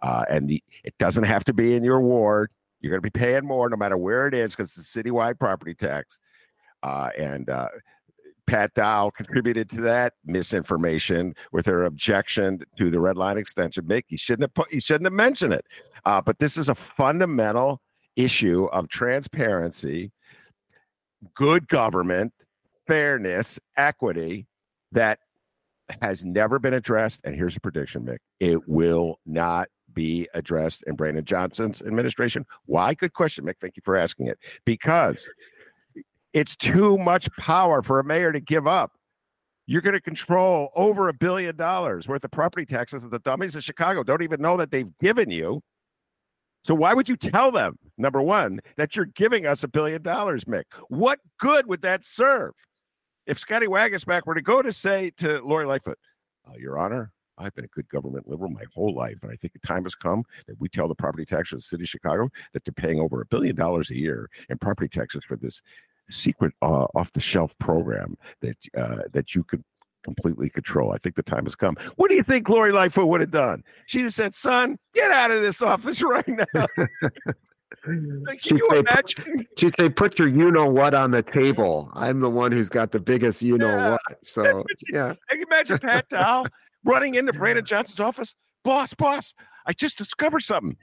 [0.00, 2.52] Uh, and the, it doesn't have to be in your ward.
[2.80, 5.40] You're going to be paying more no matter where it is because it's a citywide
[5.40, 6.20] property tax.
[6.84, 7.66] Uh, and uh,
[8.46, 13.84] Pat Dowell contributed to that misinformation with her objection to the red line extension.
[13.84, 15.66] Mick, he shouldn't have put, he shouldn't have mentioned it.
[16.04, 17.80] Uh, but this is a fundamental
[18.16, 20.12] issue of transparency,
[21.34, 22.32] good government,
[22.86, 24.46] fairness, equity
[24.92, 25.18] that
[26.02, 27.20] has never been addressed.
[27.24, 32.44] And here's a prediction, Mick: it will not be addressed in Brandon Johnson's administration.
[32.66, 32.94] Why?
[32.94, 33.58] Good question, Mick.
[33.58, 34.38] Thank you for asking it.
[34.64, 35.30] Because
[36.34, 38.92] it's too much power for a mayor to give up.
[39.66, 43.56] You're going to control over a billion dollars worth of property taxes that the dummies
[43.56, 45.62] of Chicago don't even know that they've given you.
[46.64, 50.44] So why would you tell them, number one, that you're giving us a billion dollars,
[50.44, 50.64] Mick?
[50.88, 52.52] What good would that serve?
[53.26, 55.98] If Scotty Waguespack were to go to say to Lori Lightfoot,
[56.46, 59.54] uh, Your Honor, I've been a good government liberal my whole life, and I think
[59.54, 62.28] the time has come that we tell the property taxes of the city of Chicago
[62.52, 65.62] that they're paying over a billion dollars a year in property taxes for this
[66.10, 69.62] secret uh, off the shelf program that uh, that you could
[70.02, 70.92] completely control.
[70.92, 71.76] I think the time has come.
[71.96, 73.62] What do you think Lori Lightfoot would have done?
[73.86, 76.66] She'd have said, "Son, get out of this office right now."
[77.86, 79.46] Like, you say, imagine?
[79.58, 82.92] She'd say, "Put your you know what on the table." I'm the one who's got
[82.92, 83.90] the biggest you know Yeah.
[83.90, 84.00] what.
[84.24, 86.46] So yeah, Can you imagine Pat Dowell
[86.84, 88.34] running into Brandon Johnson's office?
[88.62, 89.34] Boss, boss,
[89.66, 90.76] I just discovered something.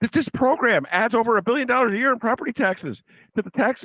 [0.00, 3.02] That this program adds over a billion dollars a year in property taxes
[3.34, 3.84] to the tax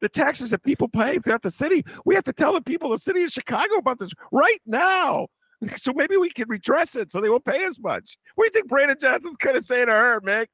[0.00, 1.84] the taxes that people pay throughout the city.
[2.04, 5.28] We have to tell the people of the city of Chicago about this right now.
[5.76, 8.16] So maybe we can redress it so they won't pay as much.
[8.34, 10.46] What do you think Brandon Johnson's gonna say to her, Mick?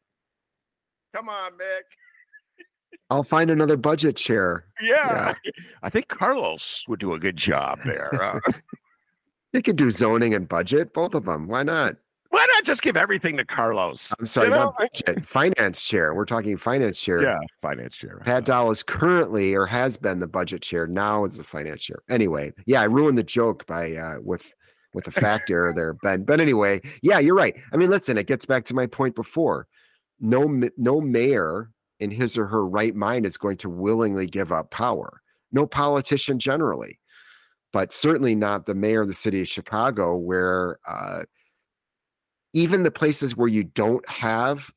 [1.14, 1.82] Come on, Mick.
[3.10, 4.64] I'll find another budget chair.
[4.80, 5.34] Yeah.
[5.84, 8.40] I think Carlos would do a good job there.
[9.56, 11.48] They could do zoning and budget, both of them.
[11.48, 11.96] Why not?
[12.36, 14.12] Why not just give everything to Carlos?
[14.18, 15.24] I'm sorry, You know, budget.
[15.24, 16.12] Finance chair.
[16.12, 17.22] We're talking finance chair.
[17.22, 18.20] Yeah, finance chair.
[18.26, 20.86] Pat Dowell is currently or has been the budget chair.
[20.86, 22.00] Now is the finance chair.
[22.10, 24.52] Anyway, yeah, I ruined the joke by uh, with
[24.92, 26.24] with a fact error there, Ben.
[26.24, 27.54] But anyway, yeah, you're right.
[27.72, 29.66] I mean, listen, it gets back to my point before.
[30.20, 31.70] No, no mayor
[32.00, 35.22] in his or her right mind is going to willingly give up power.
[35.52, 37.00] No politician generally,
[37.72, 41.22] but certainly not the mayor of the city of Chicago, where uh,
[42.56, 44.70] even the places where you don't have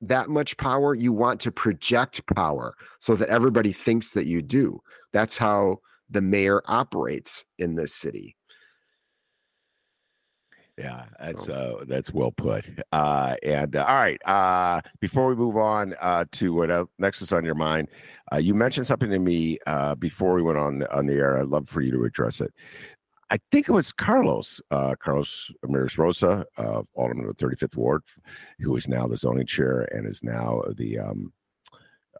[0.00, 4.80] that much power, you want to project power so that everybody thinks that you do.
[5.12, 8.34] That's how the mayor operates in this city.
[10.78, 12.70] Yeah, that's uh that's well put.
[12.92, 17.20] Uh and uh, all right, uh before we move on uh to what else, next
[17.20, 17.88] is on your mind,
[18.32, 21.38] uh you mentioned something to me uh before we went on on the air.
[21.38, 22.54] I'd love for you to address it.
[23.32, 28.02] I think it was Carlos, uh Carlos Ramirez Rosa, uh Alderman of the 35th Ward,
[28.60, 31.32] who is now the zoning chair and is now the um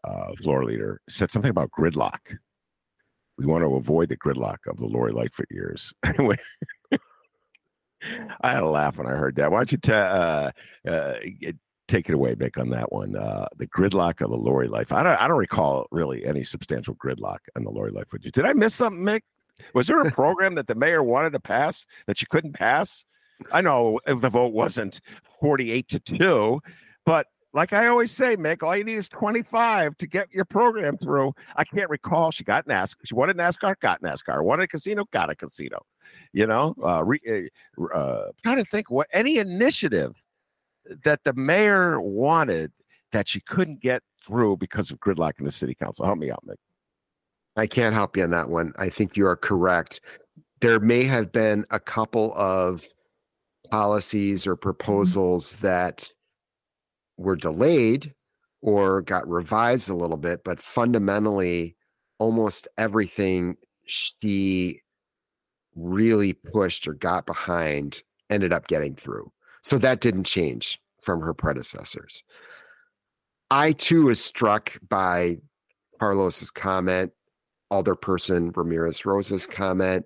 [0.03, 2.35] uh floor leader, said something about gridlock.
[3.37, 5.93] We want to avoid the gridlock of the Lori Lightfoot years.
[6.03, 6.17] I
[8.51, 9.51] had a laugh when I heard that.
[9.51, 10.51] Why don't you ta-
[10.85, 11.13] uh, uh,
[11.87, 13.15] take it away, Mick, on that one?
[13.15, 14.91] Uh, the gridlock of the Lori life.
[14.91, 15.19] I don't.
[15.21, 18.31] I don't recall really any substantial gridlock on the Lori you?
[18.31, 19.21] Did I miss something, Mick?
[19.73, 23.05] Was there a program that the mayor wanted to pass that you couldn't pass?
[23.51, 25.01] I know the vote wasn't
[25.39, 26.61] forty-eight to two,
[27.05, 30.97] but like I always say, Mick, all you need is twenty-five to get your program
[30.97, 31.33] through.
[31.55, 32.31] I can't recall.
[32.31, 33.05] She got NASCAR.
[33.05, 33.79] She wanted NASCAR.
[33.79, 34.43] Got NASCAR.
[34.43, 35.05] Wanted a casino.
[35.11, 35.85] Got a casino.
[36.31, 37.19] You know, uh, re,
[37.77, 40.13] uh, uh, trying to think what any initiative
[41.03, 42.71] that the mayor wanted
[43.11, 46.05] that she couldn't get through because of gridlock in the city council.
[46.05, 46.55] Help me out, Mick.
[47.55, 48.73] I can't help you on that one.
[48.77, 50.01] I think you are correct.
[50.61, 52.85] There may have been a couple of
[53.69, 54.61] policies or mm-hmm.
[54.61, 56.09] proposals that
[57.17, 58.13] were delayed
[58.61, 61.75] or got revised a little bit, but fundamentally,
[62.17, 64.81] almost everything she
[65.75, 69.31] really pushed or got behind ended up getting through.
[69.61, 72.23] So that didn't change from her predecessors.
[73.51, 75.37] I too was struck by
[75.99, 77.11] Carlos's comment,
[77.73, 80.05] Alderperson Ramirez Rosa's comment.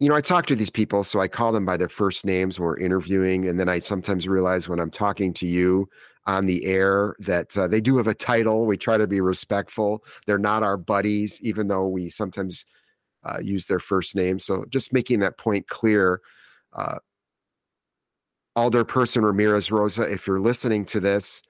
[0.00, 2.58] You know, I talk to these people, so I call them by their first names
[2.58, 3.46] when we're interviewing.
[3.48, 5.88] And then I sometimes realize when I'm talking to you
[6.26, 8.66] on the air that uh, they do have a title.
[8.66, 10.04] We try to be respectful.
[10.26, 12.66] They're not our buddies, even though we sometimes
[13.24, 14.40] uh, use their first name.
[14.40, 16.20] So just making that point clear.
[16.72, 16.98] Uh,
[18.58, 21.42] Alderperson Ramirez Rosa, if you're listening to this,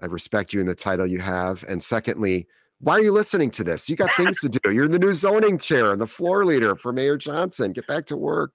[0.00, 1.64] I respect you in the title you have.
[1.68, 2.46] And secondly,
[2.80, 3.88] why are you listening to this?
[3.88, 4.70] You got things to do.
[4.70, 7.72] You're the new zoning chair and the floor leader for Mayor Johnson.
[7.72, 8.52] Get back to work.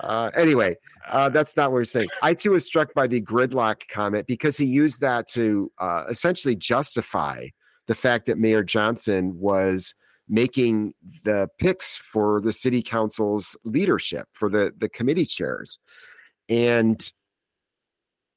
[0.00, 0.76] Uh, anyway,
[1.08, 2.08] uh, that's not what we're saying.
[2.22, 6.54] I too was struck by the gridlock comment because he used that to uh, essentially
[6.54, 7.48] justify
[7.86, 9.94] the fact that Mayor Johnson was
[10.28, 10.94] making
[11.24, 15.78] the picks for the city council's leadership for the the committee chairs,
[16.48, 17.10] and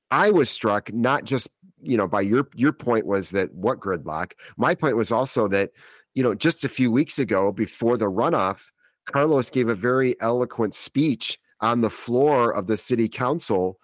[0.09, 1.49] I was struck not just
[1.81, 4.33] you know by your your point was that what gridlock.
[4.57, 5.71] My point was also that
[6.13, 8.67] you know just a few weeks ago before the runoff,
[9.11, 13.77] Carlos gave a very eloquent speech on the floor of the city council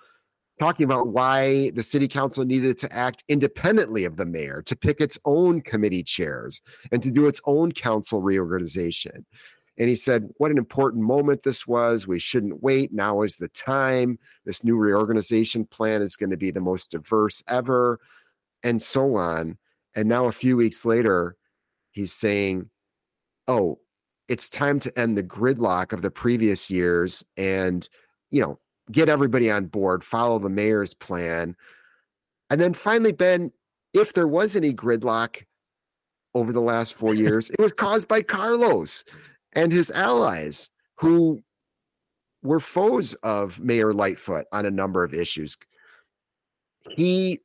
[0.60, 5.00] talking about why the city council needed to act independently of the mayor to pick
[5.00, 9.26] its own committee chairs and to do its own council reorganization.
[9.78, 12.07] And he said, What an important moment this was.
[12.07, 12.93] We shouldn't wait.
[12.93, 14.17] Now is the time.
[14.45, 17.99] This new reorganization plan is going to be the most diverse ever,
[18.63, 19.57] and so on.
[19.95, 21.36] And now, a few weeks later,
[21.91, 22.69] he's saying,
[23.47, 23.80] Oh,
[24.28, 27.88] it's time to end the gridlock of the previous years and,
[28.30, 28.59] you know,
[28.91, 31.55] get everybody on board, follow the mayor's plan.
[32.49, 33.51] And then finally, Ben,
[33.93, 35.43] if there was any gridlock
[36.34, 39.03] over the last four years, it was caused by Carlos
[39.54, 41.41] and his allies who
[42.43, 45.58] were foes of Mayor Lightfoot on a number of issues.
[46.89, 47.41] He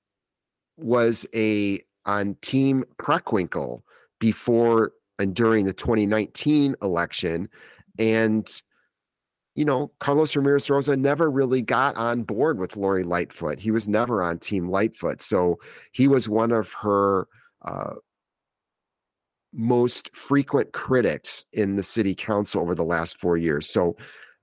[0.77, 3.83] was a on Team Preckwinkle
[4.19, 7.49] before and during the 2019 election.
[7.99, 8.49] And,
[9.55, 13.61] you know, Carlos Ramirez Rosa never really got on board with Lori Lightfoot.
[13.61, 15.21] He was never on Team Lightfoot.
[15.21, 15.59] So
[15.93, 17.29] he was one of her
[17.63, 17.95] uh,
[19.53, 23.69] most frequent critics in the city council over the last four years.
[23.69, 23.97] So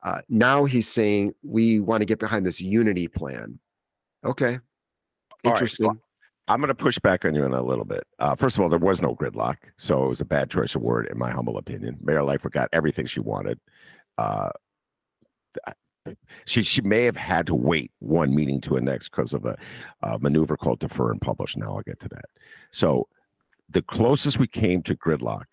[0.03, 3.59] uh, now he's saying we want to get behind this unity plan.
[4.25, 4.59] Okay.
[5.43, 5.87] Interesting.
[5.87, 6.01] Right, so
[6.47, 8.05] I'm going to push back on you in a little bit.
[8.17, 10.81] Uh, first of all, there was no gridlock, so it was a bad choice of
[10.81, 11.97] word, in my humble opinion.
[12.01, 13.59] Mayor Lightfoot got everything she wanted.
[14.17, 14.49] Uh,
[16.45, 19.55] she she may have had to wait one meeting to a next because of a
[20.01, 21.55] uh, maneuver called defer and publish.
[21.55, 22.25] Now I'll get to that.
[22.71, 23.07] So
[23.69, 25.45] the closest we came to gridlock,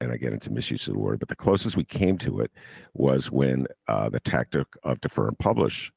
[0.00, 2.50] and I get into misuse of the word, but the closest we came to it
[2.94, 5.92] was when uh, the tactic of defer and publish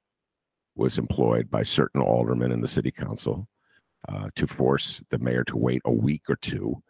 [0.76, 3.47] was employed by certain aldermen in the city council
[4.10, 6.82] uh, to force the mayor to wait a week or two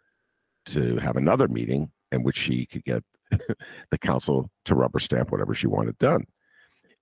[0.64, 3.02] to have another meeting in which she could get
[3.90, 6.24] the council to rubber stamp whatever she wanted done.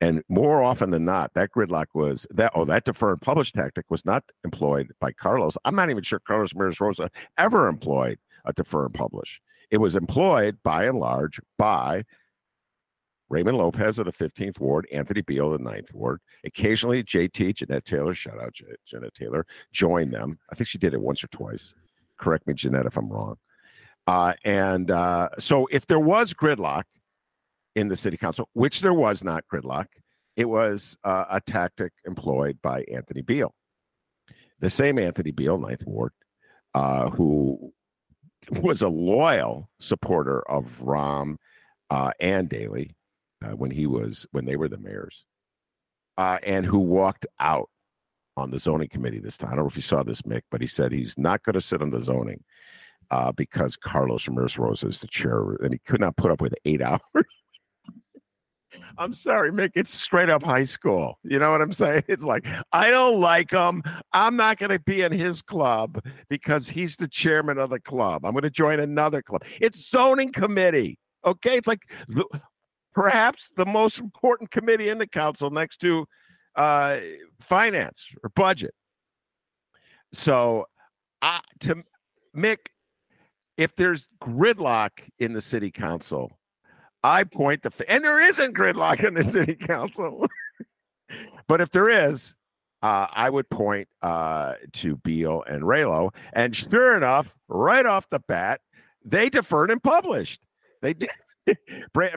[0.00, 3.90] And more often than not, that gridlock was that oh that defer and publish tactic
[3.90, 5.58] was not employed by Carlos.
[5.64, 9.40] I'm not even sure Carlos Ramirez Rosa ever employed a defer and publish.
[9.70, 12.04] It was employed by and large by
[13.28, 16.20] Raymond Lopez of the 15th Ward, Anthony Beale of the 9th Ward.
[16.44, 18.52] Occasionally, JT, Jeanette Taylor, shout out
[18.84, 20.38] Jeanette Taylor, joined them.
[20.50, 21.72] I think she did it once or twice.
[22.16, 23.36] Correct me, Jeanette, if I'm wrong.
[24.08, 26.82] Uh, and uh, so, if there was gridlock
[27.74, 29.86] in the city council, which there was not gridlock,
[30.36, 33.54] it was uh, a tactic employed by Anthony Beale.
[34.60, 36.12] The same Anthony Beale, 9th Ward,
[36.74, 37.72] uh, who
[38.60, 41.36] was a loyal supporter of Rahm
[41.90, 42.94] uh, and Daley
[43.44, 45.24] uh, when he was when they were the mayors,
[46.18, 47.70] uh, and who walked out
[48.36, 49.50] on the zoning committee this time.
[49.50, 51.60] I don't know if you saw this, Mick, but he said he's not going to
[51.60, 52.44] sit on the zoning
[53.10, 56.54] uh, because Carlos Ramirez Rosa is the chair, and he could not put up with
[56.64, 57.00] eight hours.
[58.98, 59.72] I'm sorry, Mick.
[59.74, 61.18] It's straight up high school.
[61.22, 62.04] You know what I'm saying?
[62.08, 63.82] It's like, I don't like him.
[64.12, 68.24] I'm not going to be in his club because he's the chairman of the club.
[68.24, 69.44] I'm going to join another club.
[69.60, 70.98] It's zoning committee.
[71.24, 71.56] Okay.
[71.56, 71.82] It's like
[72.94, 76.06] perhaps the most important committee in the council next to
[76.56, 76.98] uh,
[77.40, 78.74] finance or budget.
[80.12, 80.66] So,
[81.22, 81.84] uh, to
[82.36, 82.58] Mick,
[83.56, 86.32] if there's gridlock in the city council,
[87.02, 90.26] I point the and there isn't gridlock in the city council.
[91.48, 92.36] but if there is,
[92.82, 98.20] uh, I would point uh, to Beale and Raylo, and sure enough, right off the
[98.20, 98.60] bat,
[99.04, 100.40] they deferred and published.
[100.82, 101.10] They did.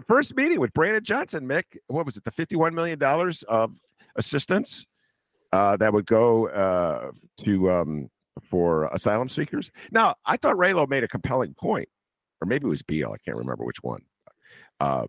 [0.07, 1.63] First meeting with Brandon Johnson, Mick.
[1.87, 2.23] What was it?
[2.23, 3.79] The fifty-one million dollars of
[4.15, 4.85] assistance
[5.53, 8.09] uh, that would go uh, to um,
[8.41, 9.71] for asylum seekers.
[9.91, 11.87] Now, I thought Raylo made a compelling point,
[12.41, 13.13] or maybe it was Beale.
[13.13, 14.01] I can't remember which one.
[14.83, 15.05] Uh,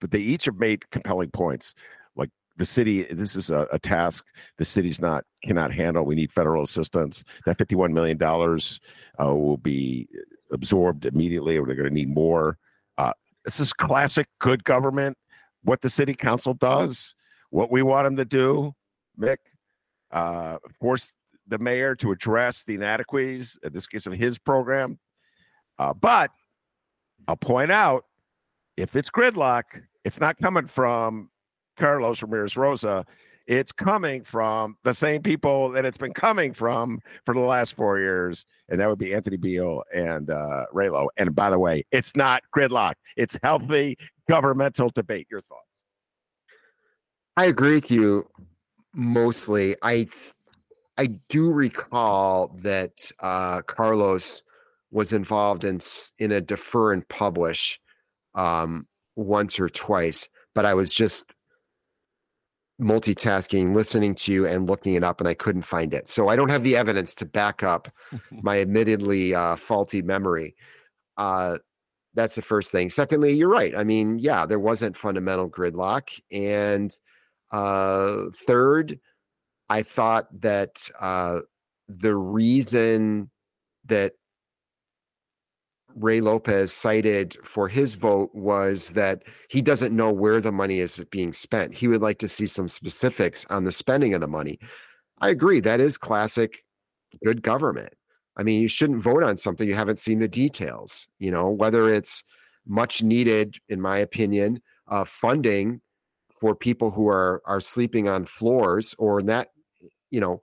[0.00, 1.74] but they each have made compelling points.
[2.16, 4.24] Like the city, this is a, a task
[4.56, 6.04] the city's not cannot handle.
[6.04, 7.24] We need federal assistance.
[7.44, 8.80] That fifty-one million dollars
[9.20, 10.08] uh, will be
[10.50, 12.56] absorbed immediately, or they're going to need more.
[12.96, 15.16] Uh, this is classic good government.
[15.64, 17.14] What the city council does,
[17.50, 18.72] what we want them to do,
[19.16, 19.38] Mick,
[20.10, 21.12] uh, force
[21.46, 24.98] the mayor to address the inadequacies, in this case of his program.
[25.78, 26.30] Uh, but
[27.28, 28.04] I'll point out
[28.76, 29.64] if it's gridlock,
[30.04, 31.30] it's not coming from
[31.76, 33.04] Carlos Ramirez Rosa.
[33.46, 37.98] It's coming from the same people that it's been coming from for the last four
[37.98, 41.08] years, and that would be Anthony Beale and uh, Raylo.
[41.16, 43.96] And by the way, it's not gridlock; it's healthy
[44.28, 45.26] governmental debate.
[45.30, 45.84] Your thoughts?
[47.36, 48.24] I agree with you
[48.94, 49.74] mostly.
[49.82, 50.06] I
[50.98, 54.44] I do recall that uh, Carlos
[54.92, 55.80] was involved in
[56.20, 57.80] in a defer and publish
[58.34, 61.32] um, once or twice, but I was just
[62.80, 66.08] multitasking, listening to you and looking it up, and I couldn't find it.
[66.08, 67.88] So I don't have the evidence to back up
[68.30, 70.56] my admittedly uh, faulty memory.
[71.16, 71.58] Uh,
[72.14, 72.90] that's the first thing.
[72.90, 73.76] Secondly, you're right.
[73.76, 76.10] I mean, yeah, there wasn't fundamental gridlock.
[76.30, 76.94] And
[77.50, 78.98] uh, third,
[79.68, 81.40] I thought that uh,
[81.88, 83.30] the reason
[83.86, 84.12] that
[85.96, 91.04] Ray Lopez cited for his vote was that he doesn't know where the money is
[91.10, 91.74] being spent.
[91.74, 94.58] He would like to see some specifics on the spending of the money.
[95.20, 95.60] I agree.
[95.60, 96.64] That is classic
[97.24, 97.92] good government.
[98.36, 101.92] I mean, you shouldn't vote on something you haven't seen the details, you know, whether
[101.92, 102.24] it's
[102.66, 105.80] much needed, in my opinion, uh, funding
[106.40, 109.48] for people who are are sleeping on floors or that,
[110.10, 110.40] you know,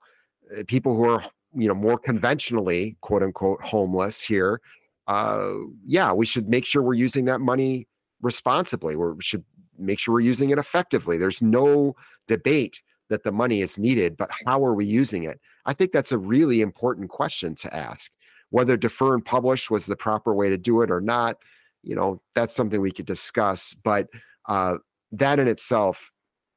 [0.67, 1.23] people who are
[1.53, 4.61] you know more conventionally quote unquote homeless here
[5.09, 5.53] uh,
[5.85, 7.87] yeah we should make sure we're using that money
[8.21, 8.95] responsibly.
[8.95, 9.43] We should
[9.77, 11.17] make sure we're using it effectively.
[11.17, 11.95] There's no
[12.27, 15.39] debate that the money is needed but how are we using it?
[15.65, 18.11] I think that's a really important question to ask.
[18.51, 21.37] Whether defer and publish was the proper way to do it or not
[21.81, 24.07] you know that's something we could discuss but
[24.47, 24.75] uh,
[25.11, 26.11] that in itself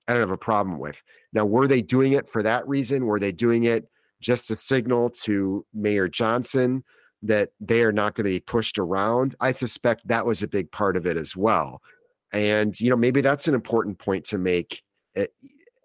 [0.09, 1.03] i don't have a problem with.
[1.33, 3.07] Now were they doing it for that reason?
[3.07, 3.89] Were they doing it
[4.21, 6.85] just to signal to mayor johnson
[7.23, 10.71] that they are not going to be pushed around i suspect that was a big
[10.73, 11.81] part of it as well
[12.33, 14.83] and you know maybe that's an important point to make
[15.17, 15.27] eh,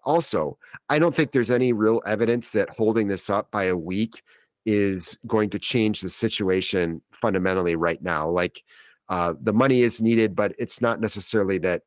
[0.04, 0.58] also
[0.88, 4.22] i don't think there's any real evidence that holding this up by a week
[4.68, 8.28] is going to change the situation fundamentally right now.
[8.28, 8.62] Like
[9.08, 11.84] uh, the money is needed, but it's not necessarily that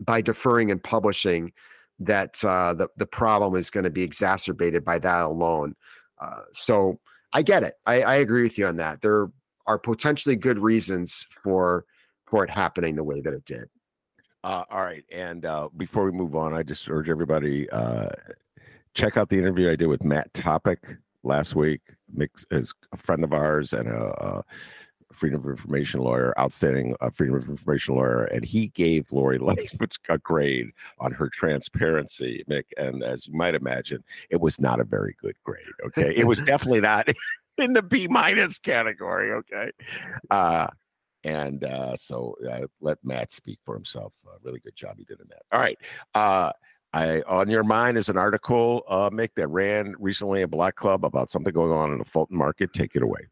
[0.00, 1.52] by deferring and publishing
[1.98, 5.76] that uh, the the problem is going to be exacerbated by that alone.
[6.18, 6.98] Uh, so
[7.32, 7.74] I get it.
[7.86, 9.00] I, I agree with you on that.
[9.00, 9.30] There
[9.66, 11.84] are potentially good reasons for
[12.26, 13.68] for it happening the way that it did.
[14.44, 18.08] Uh, all right, and uh, before we move on, I just urge everybody uh,
[18.94, 21.80] check out the interview I did with Matt Topic last week.
[22.12, 24.44] Mix is a friend of ours and a, a
[25.22, 29.94] freedom of information lawyer, outstanding uh, freedom of information lawyer, and he gave Lori Lightfoot
[30.08, 30.66] a grade
[30.98, 32.64] on her transparency, Mick.
[32.76, 35.64] And as you might imagine, it was not a very good grade.
[35.86, 37.06] Okay, it was definitely not
[37.58, 39.30] in the B minus category.
[39.30, 39.70] Okay,
[40.28, 40.66] uh,
[41.22, 44.12] and uh, so uh, let Matt speak for himself.
[44.42, 45.42] really good job he did in that.
[45.52, 45.78] All right.
[46.16, 46.50] Uh,
[46.92, 51.04] I on your mind is an article, uh, Mick, that ran recently at Block Club
[51.04, 52.72] about something going on in the Fulton market.
[52.72, 53.28] Take it away.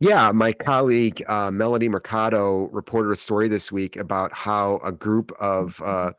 [0.00, 5.32] Yeah, my colleague uh, Melody Mercado reported a story this week about how a group
[5.40, 6.12] of uh,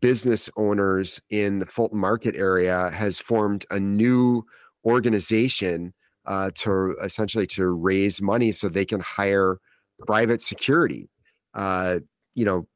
[0.00, 4.44] business owners in the Fulton market area has formed a new
[4.84, 5.94] organization
[6.26, 9.58] uh, to essentially to raise money so they can hire
[10.06, 11.08] private security.
[11.54, 11.98] Uh,
[12.34, 12.68] you know,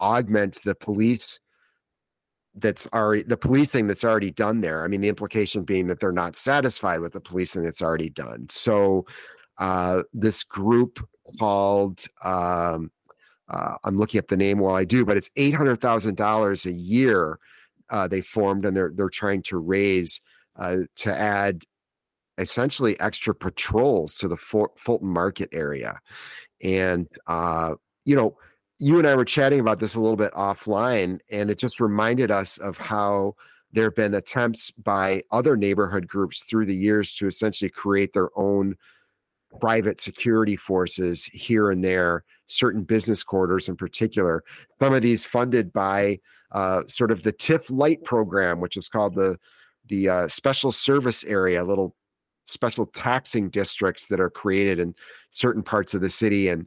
[0.00, 1.40] augment the police
[2.54, 4.84] that's already the policing that's already done there.
[4.84, 8.46] I mean, the implication being that they're not satisfied with the policing that's already done.
[8.48, 9.06] So,
[9.58, 11.06] uh, this group
[11.38, 12.90] called um,
[13.48, 16.66] uh, I'm looking up the name while I do, but it's eight hundred thousand dollars
[16.66, 17.38] a year
[17.90, 20.20] uh, they formed, and they're they're trying to raise
[20.56, 21.64] uh, to add
[22.38, 26.00] essentially extra patrols to the Fulton Market area,
[26.62, 28.36] and uh, you know
[28.78, 32.30] you and I were chatting about this a little bit offline, and it just reminded
[32.30, 33.36] us of how
[33.72, 38.30] there have been attempts by other neighborhood groups through the years to essentially create their
[38.36, 38.76] own
[39.60, 44.42] private security forces here and there, certain business quarters in particular.
[44.78, 46.20] Some of these funded by
[46.52, 49.38] uh, sort of the TIF Light program, which is called the
[49.88, 51.94] the uh, Special Service Area, little
[52.44, 54.94] special taxing districts that are created in
[55.30, 56.66] certain parts of the city and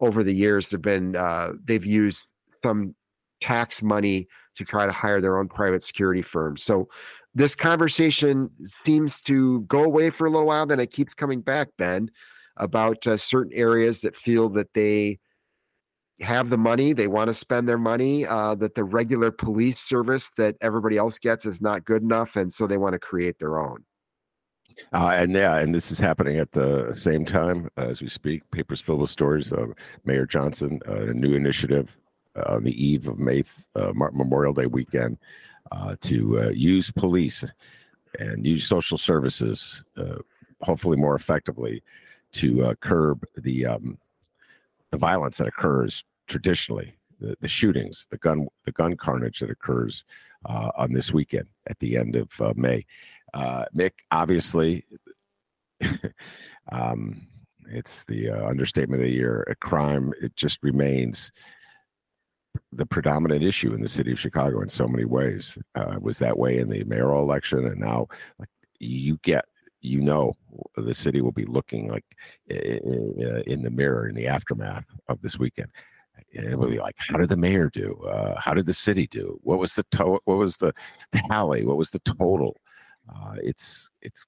[0.00, 2.28] over the years they've been uh, they've used
[2.62, 2.94] some
[3.40, 6.62] tax money to try to hire their own private security firms.
[6.62, 6.88] So
[7.34, 11.68] this conversation seems to go away for a little while, then it keeps coming back,
[11.78, 12.10] Ben,
[12.56, 15.18] about uh, certain areas that feel that they
[16.20, 20.30] have the money, they want to spend their money, uh, that the regular police service
[20.36, 23.58] that everybody else gets is not good enough, and so they want to create their
[23.58, 23.84] own.
[24.92, 28.48] Uh, and yeah, and this is happening at the same time as we speak.
[28.50, 29.52] Papers filled with stories.
[29.52, 29.72] of
[30.04, 31.98] Mayor Johnson, uh, a new initiative
[32.36, 33.42] uh, on the eve of May
[33.74, 35.18] uh, Memorial Day weekend
[35.72, 37.44] uh, to uh, use police
[38.18, 39.82] and use social services,
[40.60, 41.82] hopefully more effectively,
[42.32, 43.98] to curb the um,
[44.90, 50.04] the violence that occurs traditionally, the, the shootings, the gun the gun carnage that occurs
[50.44, 52.84] on this weekend at the end of May.
[53.34, 54.84] Uh, Mick, obviously,
[56.72, 57.26] um,
[57.68, 59.46] it's the uh, understatement of the year.
[59.48, 61.32] A crime, it just remains
[62.72, 65.58] the predominant issue in the city of Chicago in so many ways.
[65.74, 68.06] Uh, was that way in the mayoral election, and now
[68.38, 68.48] like,
[68.78, 69.44] you get,
[69.80, 70.32] you know,
[70.76, 72.04] the city will be looking like
[72.48, 75.68] in the mirror in the aftermath of this weekend.
[76.34, 77.94] And it will be like, how did the mayor do?
[78.06, 79.38] Uh, how did the city do?
[79.42, 80.72] What was the to- what was the
[81.28, 81.64] tally?
[81.64, 82.56] What was the total?
[83.08, 84.24] Uh, it's it's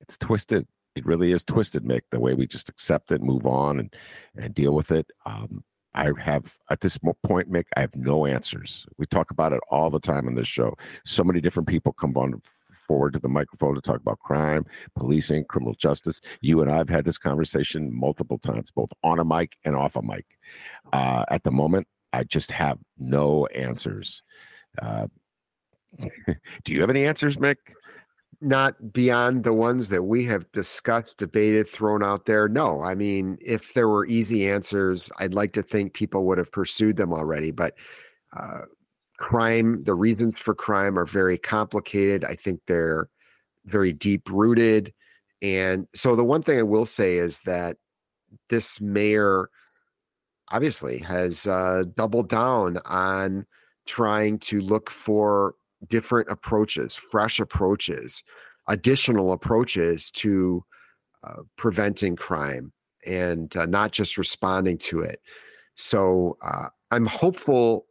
[0.00, 0.66] it's twisted.
[0.96, 2.02] It really is twisted, Mick.
[2.10, 3.94] The way we just accept it, move on, and
[4.36, 5.10] and deal with it.
[5.24, 5.64] Um,
[5.98, 8.86] I have at this point, Mick, I have no answers.
[8.98, 10.74] We talk about it all the time on this show.
[11.04, 12.40] So many different people come on
[12.86, 14.64] forward to the microphone to talk about crime,
[14.96, 16.20] policing, criminal justice.
[16.40, 19.96] You and I have had this conversation multiple times, both on a mic and off
[19.96, 20.24] a mic.
[20.92, 24.22] Uh, at the moment, I just have no answers.
[24.80, 25.08] Uh,
[26.64, 27.56] Do you have any answers, Mick?
[28.40, 32.48] Not beyond the ones that we have discussed, debated, thrown out there.
[32.48, 36.52] No, I mean, if there were easy answers, I'd like to think people would have
[36.52, 37.50] pursued them already.
[37.50, 37.74] But
[38.36, 38.62] uh,
[39.16, 42.24] crime, the reasons for crime are very complicated.
[42.24, 43.08] I think they're
[43.64, 44.94] very deep rooted.
[45.42, 47.76] And so the one thing I will say is that
[48.48, 49.50] this mayor
[50.50, 53.46] obviously has uh, doubled down on
[53.86, 55.54] trying to look for
[55.86, 58.22] different approaches, fresh approaches,
[58.68, 60.64] additional approaches to
[61.24, 62.72] uh, preventing crime
[63.06, 65.20] and uh, not just responding to it.
[65.74, 67.86] So uh, I'm hopeful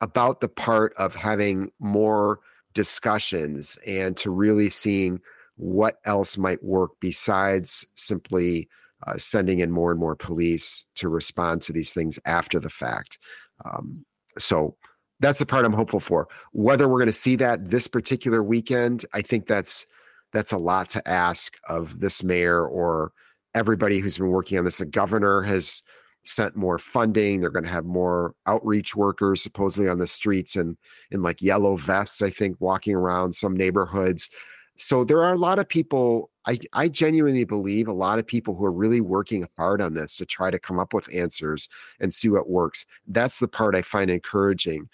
[0.00, 2.40] about the part of having more
[2.74, 5.20] discussions and to really seeing
[5.56, 8.68] what else might work besides simply
[9.06, 13.18] uh, sending in more and more police to respond to these things after the fact.
[13.64, 14.04] Um,
[14.38, 14.76] so
[15.20, 16.28] that's the part I'm hopeful for.
[16.52, 19.86] Whether we're going to see that this particular weekend, I think that's
[20.32, 23.12] that's a lot to ask of this mayor or
[23.54, 24.78] everybody who's been working on this.
[24.78, 25.82] The governor has
[26.22, 27.40] sent more funding.
[27.40, 30.76] They're going to have more outreach workers supposedly on the streets and
[31.10, 34.28] in like yellow vests, I think, walking around some neighborhoods.
[34.76, 36.29] So there are a lot of people.
[36.46, 40.16] I, I genuinely believe a lot of people who are really working hard on this
[40.16, 41.68] to try to come up with answers
[42.00, 42.86] and see what works.
[43.06, 44.88] That's the part I find encouraging.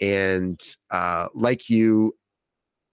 [0.00, 0.60] And
[0.90, 2.14] uh, like you,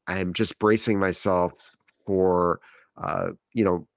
[0.08, 1.72] I'm just bracing myself
[2.06, 2.60] for
[2.98, 3.88] uh, you know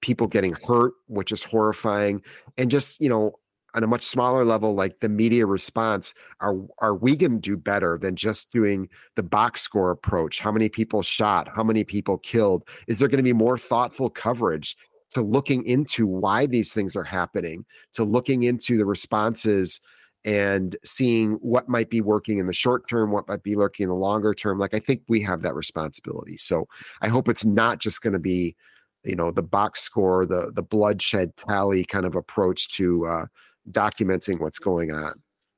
[0.00, 2.22] people getting hurt, which is horrifying,
[2.56, 3.32] and just you know
[3.74, 7.56] on a much smaller level, like the media response, are are we going to do
[7.56, 10.40] better than just doing the box score approach?
[10.40, 11.48] How many people shot?
[11.54, 12.66] How many people killed?
[12.86, 14.76] Is there going to be more thoughtful coverage
[15.10, 17.64] to looking into why these things are happening?
[17.94, 19.80] To looking into the responses
[20.24, 23.90] and seeing what might be working in the short term, what might be working in
[23.90, 24.58] the longer term.
[24.58, 26.36] Like I think we have that responsibility.
[26.36, 26.66] So
[27.02, 28.56] I hope it's not just going to be
[29.04, 33.26] you know the box score the the bloodshed tally kind of approach to uh,
[33.70, 35.14] documenting what's going on.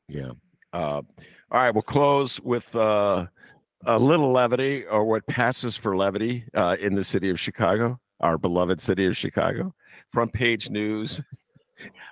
[0.09, 0.33] Yeah.
[0.73, 1.03] Uh,
[1.53, 3.27] all right we'll close with uh,
[3.87, 8.39] a little levity or what passes for levity uh, in the city of chicago our
[8.39, 9.75] beloved city of chicago.
[10.11, 11.21] Front page news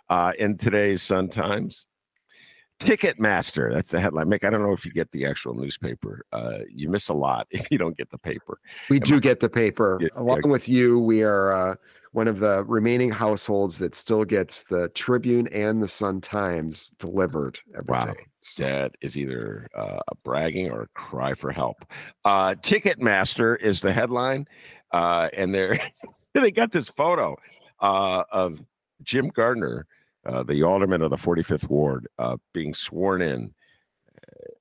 [0.09, 1.87] uh, in today's sun times
[2.79, 3.73] Ticketmaster.
[3.73, 4.27] That's the headline.
[4.27, 6.25] Mick, I don't know if you get the actual newspaper.
[6.33, 8.61] Uh, you miss a lot if you don't get the paper.
[8.89, 9.99] We Am do I, get the paper.
[10.01, 10.51] Yeah, Along yeah.
[10.51, 11.75] with you, we are uh,
[12.13, 17.59] one of the remaining households that still gets the Tribune and the Sun Times delivered
[17.77, 18.07] every wow.
[18.07, 18.27] day.
[18.41, 18.63] So.
[18.63, 21.85] That is either uh, a bragging or a cry for help.
[22.25, 24.47] Uh, Ticketmaster is the headline.
[24.93, 25.79] Uh, and they're,
[26.35, 27.37] they got this photo
[27.81, 28.65] uh, of
[29.03, 29.87] Jim Gardiner
[30.29, 33.55] uh, the alderman of the 45th ward, uh, being sworn in.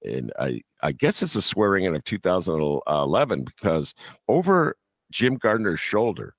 [0.06, 3.94] And I, I guess it's a swearing in of 2011 because
[4.30, 4.78] over
[5.12, 6.36] Jim Gardiner's shoulder,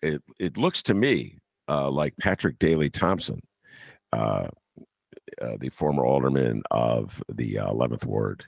[0.00, 1.38] it, it looks to me
[1.68, 3.40] uh, like Patrick Daley Thompson,
[4.12, 4.48] uh,
[5.40, 8.44] uh, the former alderman of the 11th ward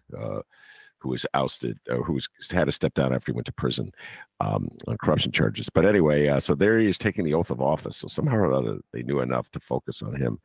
[1.05, 3.93] who was ousted, uh, who was had to step down after he went to prison
[4.41, 5.69] um, on corruption charges.
[5.69, 7.99] But anyway, uh, so there he is taking the oath of office.
[7.99, 10.41] So somehow or other, they knew enough to focus on him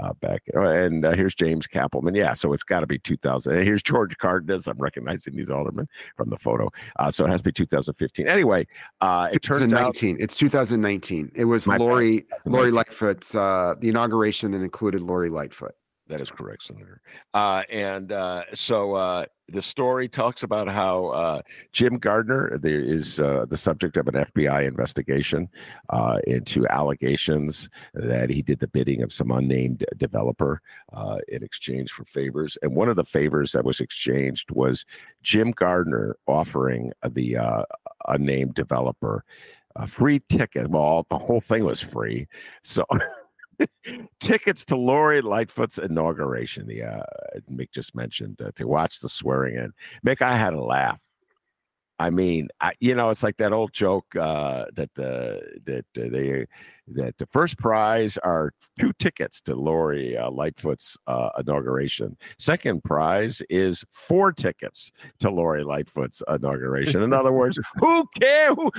[0.00, 0.44] uh, back.
[0.56, 2.14] Uh, and uh, here's James Cappleman.
[2.14, 3.54] Yeah, so it's got to be 2000.
[3.54, 4.66] And here's George Cardenas.
[4.66, 5.86] I'm recognizing these aldermen
[6.16, 6.70] from the photo.
[6.98, 8.26] Uh, so it has to be 2015.
[8.26, 8.66] Anyway,
[9.02, 11.32] it turns out it's 2019.
[11.34, 15.74] It was Lori Lori Lightfoot's the inauguration that included Lori Lightfoot.
[16.08, 17.02] That is correct, Senator.
[17.34, 21.42] Uh, and uh, so uh, the story talks about how uh,
[21.72, 25.50] Jim Gardiner there is uh, the subject of an FBI investigation
[25.90, 30.62] uh, into allegations that he did the bidding of some unnamed developer
[31.28, 32.56] in exchange for favors.
[32.62, 34.86] And one of the favors that was exchanged was
[35.22, 37.36] Jim Gardiner offering the
[38.06, 39.24] unnamed developer
[39.76, 40.70] a free ticket.
[40.70, 42.28] Well, the whole thing was free.
[42.62, 42.86] So.
[44.20, 46.66] tickets to Lori Lightfoot's inauguration.
[46.66, 47.02] The uh,
[47.50, 49.72] Mick just mentioned uh, to watch the swearing in.
[50.06, 50.98] Mick, I had a laugh.
[52.00, 56.08] I mean, I, you know, it's like that old joke uh, that uh, that uh,
[56.10, 56.46] they
[56.86, 62.16] that the first prize are two tickets to Lori uh, Lightfoot's uh, inauguration.
[62.38, 67.02] Second prize is four tickets to Lori Lightfoot's inauguration.
[67.02, 68.54] In other words, who cares?
[68.56, 68.70] Who,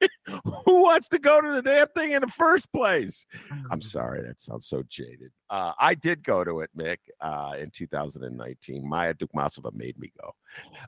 [0.64, 3.26] Who wants to go to the damn thing in the first place?
[3.70, 5.30] I'm sorry, that sounds so jaded.
[5.48, 8.88] Uh, I did go to it, Mick, uh, in 2019.
[8.88, 10.32] Maya Dukmasova made me go.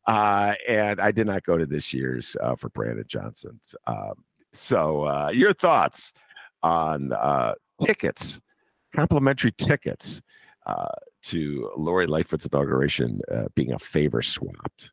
[0.07, 3.75] Uh, and I did not go to this year's uh, for Brandon Johnson's.
[3.87, 6.13] Um, so, uh, your thoughts
[6.63, 7.55] on uh,
[7.85, 8.41] tickets,
[8.95, 10.23] complimentary tickets
[11.23, 14.93] to Lori Lightfoot's inauguration uh, being a favor swapped.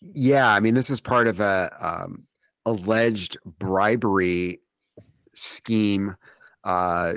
[0.00, 2.26] Yeah, I mean, this is part of a um,
[2.66, 4.60] alleged bribery
[5.34, 6.16] scheme
[6.64, 7.14] uh,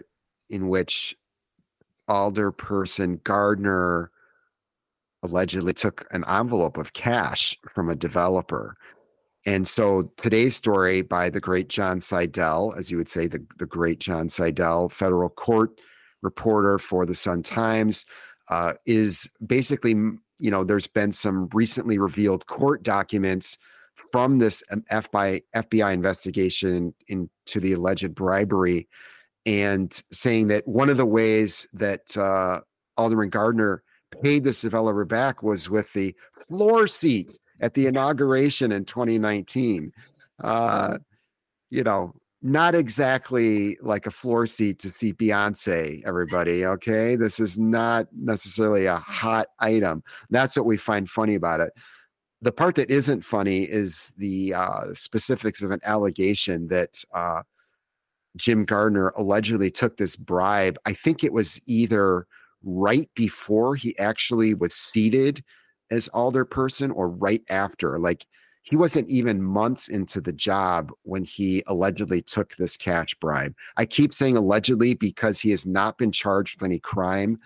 [0.50, 1.16] in which
[2.10, 4.12] alderperson Gardiner
[5.24, 8.78] allegedly took an envelope of cash from a developer.
[9.46, 13.66] And so today's story by the great John Seidel, as you would say, the, the
[13.66, 15.80] great John Seidel, federal court
[16.22, 18.06] reporter for the Sun Times,
[18.50, 19.92] uh, is basically,
[20.40, 23.58] you know, there's been some recently revealed court documents
[24.12, 28.88] from this FBI, FBI investigation into the alleged bribery
[29.46, 32.62] and saying that one of the ways that uh,
[32.98, 33.84] Alderman Gardiner
[34.24, 36.16] paid this developer back was with the
[36.48, 39.92] floor seat at the inauguration in 2019.
[40.44, 40.98] Uh,
[41.70, 46.66] you know, not exactly like a floor seat to see Beyonce, everybody.
[46.66, 47.16] Okay.
[47.16, 50.04] This is not necessarily a hot item.
[50.30, 51.74] That's what we find funny about it.
[52.46, 57.42] The part that isn't funny is the uh, specifics of an allegation that uh,
[58.38, 60.78] Jim Gardiner allegedly took this bribe.
[60.86, 62.28] I think it was either
[62.64, 65.44] right before he actually was seated
[65.90, 67.98] as alderperson or right after.
[67.98, 68.28] Like
[68.62, 73.56] he wasn't even months into the job when he allegedly took this cash bribe.
[73.76, 77.40] I keep saying allegedly because he has not been charged with any crime.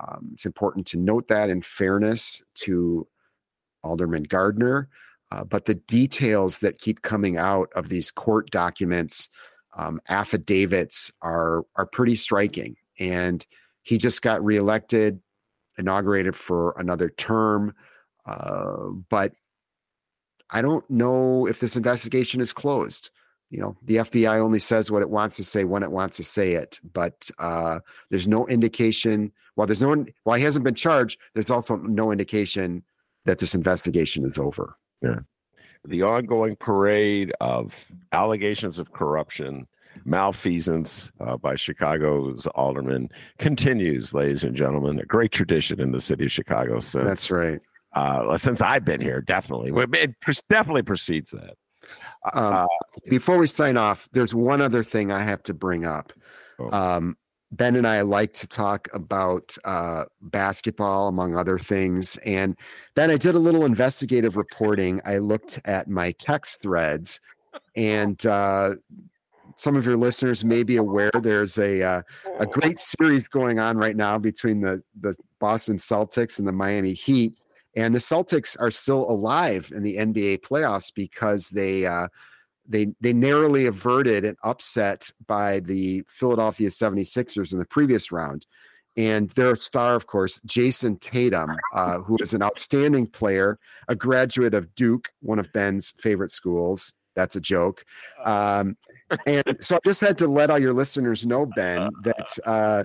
[0.00, 3.06] Um, it's important to note that in fairness to
[3.82, 4.88] Alderman Gardiner.
[5.30, 9.28] Uh, but the details that keep coming out of these court documents,
[9.76, 12.76] um, affidavits, are are pretty striking.
[12.98, 13.44] And
[13.82, 15.20] he just got reelected
[15.78, 17.74] inaugurated for another term.
[18.26, 19.32] Uh, but
[20.50, 23.10] I don't know if this investigation is closed.
[23.50, 26.24] You know, the FBI only says what it wants to say when it wants to
[26.24, 29.32] say it, but uh, there's no indication.
[29.54, 32.82] While there's no, while he hasn't been charged, there's also no indication
[33.28, 34.76] that this investigation is over.
[35.02, 35.20] Yeah,
[35.84, 39.68] the ongoing parade of allegations of corruption
[40.04, 44.98] malfeasance uh, by Chicago's aldermen continues, ladies and gentlemen.
[45.00, 46.80] A great tradition in the city of Chicago.
[46.80, 47.60] Since, That's right.
[47.92, 49.72] Uh, since I've been here, definitely.
[49.98, 50.14] It
[50.48, 51.54] definitely precedes that.
[52.32, 52.66] Um, uh,
[53.08, 56.12] before we sign off, there's one other thing I have to bring up.
[56.58, 56.70] Oh.
[56.70, 57.16] Um,
[57.50, 62.16] ben and I like to talk about uh, basketball, among other things.
[62.18, 62.56] And
[62.94, 65.00] Ben, I did a little investigative reporting.
[65.04, 67.20] I looked at my text threads,
[67.76, 68.74] and uh,
[69.56, 72.02] some of your listeners may be aware there's a uh,
[72.38, 76.92] a great series going on right now between the the Boston Celtics and the Miami
[76.92, 77.34] Heat,
[77.76, 81.86] and the Celtics are still alive in the NBA playoffs because they.
[82.68, 88.46] They they narrowly averted an upset by the Philadelphia 76ers in the previous round.
[88.96, 94.54] And their star, of course, Jayson Tatum, uh, who is an outstanding player, a graduate
[94.54, 96.94] of Duke, one of Ben's favorite schools.
[97.14, 97.84] That's a joke.
[98.24, 98.76] Um,
[99.26, 102.82] and so I just had to let all your listeners know, Ben, that uh,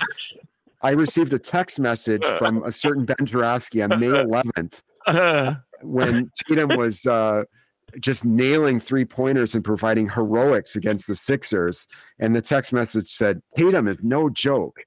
[0.84, 4.82] I received a text message from a certain Ben Joravsky on May 11th
[5.82, 7.44] when Tatum was uh,
[8.00, 11.88] just nailing three pointers and providing heroics against the Sixers.
[12.20, 14.80] And the text message said, Tatum is no joke.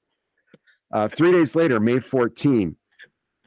[0.93, 2.77] Uh, three days later, May 14,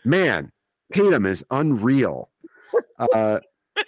[0.06, 0.52] man,
[0.94, 2.30] Tatum is unreal.
[3.00, 3.40] Uh,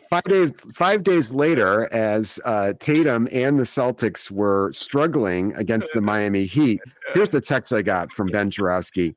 [0.09, 6.01] five days five days later, as uh, Tatum and the Celtics were struggling against the
[6.01, 6.79] Miami Heat,
[7.13, 9.15] here's the text I got from Ben Joravsky.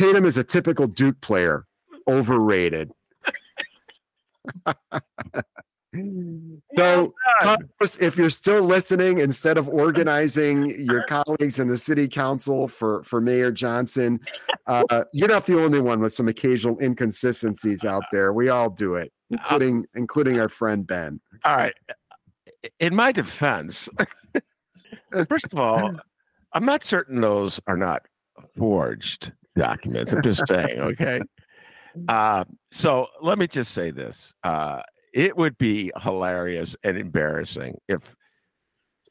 [0.00, 1.66] Tatum is a typical Duke player,
[2.06, 2.90] overrated.
[5.94, 7.14] So,
[8.00, 13.20] if you're still listening, instead of organizing your colleagues in the city council for for
[13.20, 14.20] Mayor Johnson,
[14.66, 18.34] uh, you're not the only one with some occasional inconsistencies out there.
[18.34, 21.20] We all do it, including including our friend Ben.
[21.44, 21.74] All right.
[22.80, 23.88] In my defense,
[25.26, 25.92] first of all,
[26.52, 28.02] I'm not certain those are not
[28.58, 30.12] forged documents.
[30.12, 31.20] I'm just saying, okay.
[32.06, 34.32] Uh, so let me just say this.
[34.44, 34.80] Uh,
[35.12, 38.14] it would be hilarious and embarrassing if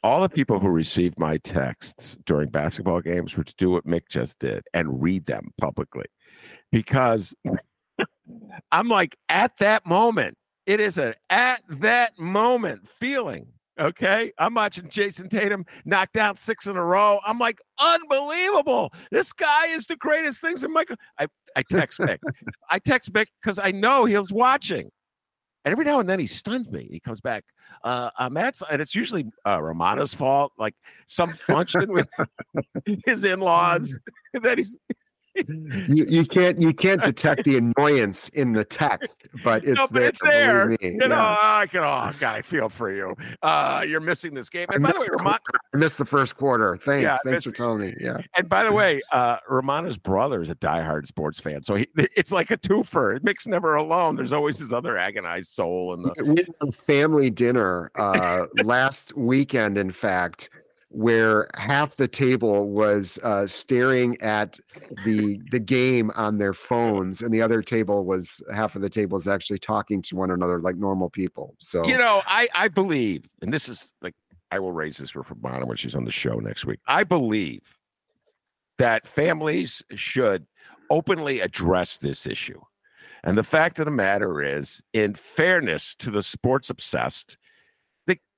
[0.03, 4.07] all the people who received my texts during basketball games were to do what Mick
[4.09, 6.05] just did and read them publicly.
[6.71, 7.33] Because
[8.71, 13.47] I'm like, at that moment, it is an at that moment feeling.
[13.79, 14.31] Okay.
[14.39, 17.19] I'm watching Jayson Tatum knock down six in a row.
[17.25, 18.91] I'm like, unbelievable.
[19.11, 20.95] This guy is the greatest things in Michael.
[21.19, 22.17] I, I text Mick.
[22.71, 24.89] I text Mick because I know he was watching.
[25.67, 26.87] And every now and then he stuns me.
[26.89, 27.43] He comes back.
[27.83, 30.73] Uh, uh Matt's, and it's usually uh, Romana's fault, like
[31.07, 32.07] some function with
[33.05, 33.99] his in-laws.
[34.41, 34.77] that he's
[35.47, 39.93] you, you can't you can't detect the annoyance in the text, but it's no, but
[39.93, 40.09] there.
[40.09, 40.67] it's there.
[40.67, 40.77] Me.
[40.81, 41.81] You know, I can.
[41.81, 43.15] Oh, God, I feel for you.
[43.41, 44.67] Uh, you're missing this game.
[44.71, 45.39] And I by the way, missed, Ramon,
[45.73, 46.77] I missed the first quarter.
[46.77, 47.93] Thanks, Yeah, thanks for me.
[47.99, 51.87] Yeah, and by the way, uh, Romana's brother is a diehard sports fan, so he,
[52.15, 53.23] it's like a twofer.
[53.23, 54.15] Mick's never alone.
[54.15, 56.13] There's always his other agonized soul in the.
[56.25, 60.49] we had a family dinner uh, last weekend, in fact,
[60.89, 64.57] where half the table was uh, staring at
[65.05, 69.15] the the game on their phones, and the other table was half of the table
[69.15, 71.55] was actually talking to one another like normal people.
[71.59, 74.15] So You know, I I believe, and this is like
[74.51, 76.79] I will raise this for Romana when she's on the show next week.
[76.87, 77.77] I believe
[78.77, 80.45] that families should
[80.89, 82.61] openly address this issue.
[83.23, 87.37] And the fact of the matter is, in fairness to the sports obsessed,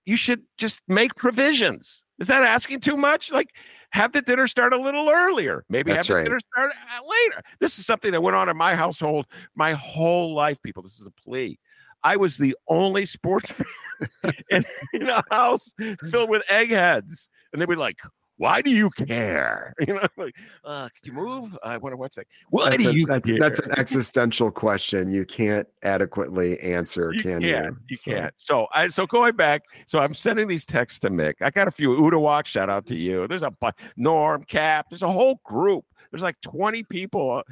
[0.10, 2.03] you should just make provisions.
[2.19, 3.31] Is that asking too much?
[3.31, 3.49] Like,
[3.91, 5.64] have the dinner start a little earlier.
[5.69, 6.23] Maybe That's have the right.
[6.23, 7.44] dinner start uh, later.
[7.60, 10.81] This is something that went on in my household my whole life, people.
[10.81, 11.60] This is a plea.
[12.03, 13.52] I was the only sports
[14.23, 14.64] fan in,
[14.94, 15.76] in a house
[16.10, 17.30] filled with eggheads.
[17.53, 17.99] And they'd be like,
[18.39, 19.73] why do you care?
[19.85, 21.57] You know, like, uh, could you move?
[21.63, 22.25] I want to watch that.
[22.49, 23.37] Why that's, do a- you that's, care?
[23.39, 27.75] that's an existential question you can't adequately answer, you can can't.
[27.75, 27.77] you?
[27.89, 28.33] You So- can't.
[28.37, 29.63] So I so going back.
[29.87, 31.35] So I'm sending these texts to Mick.
[31.41, 32.45] I got a few Uda Udawak.
[32.45, 33.27] Shout out to you.
[33.27, 33.51] There's a
[33.97, 34.87] Norm Cap.
[34.89, 35.83] There's a whole group.
[36.11, 37.43] There's like 20 people uh,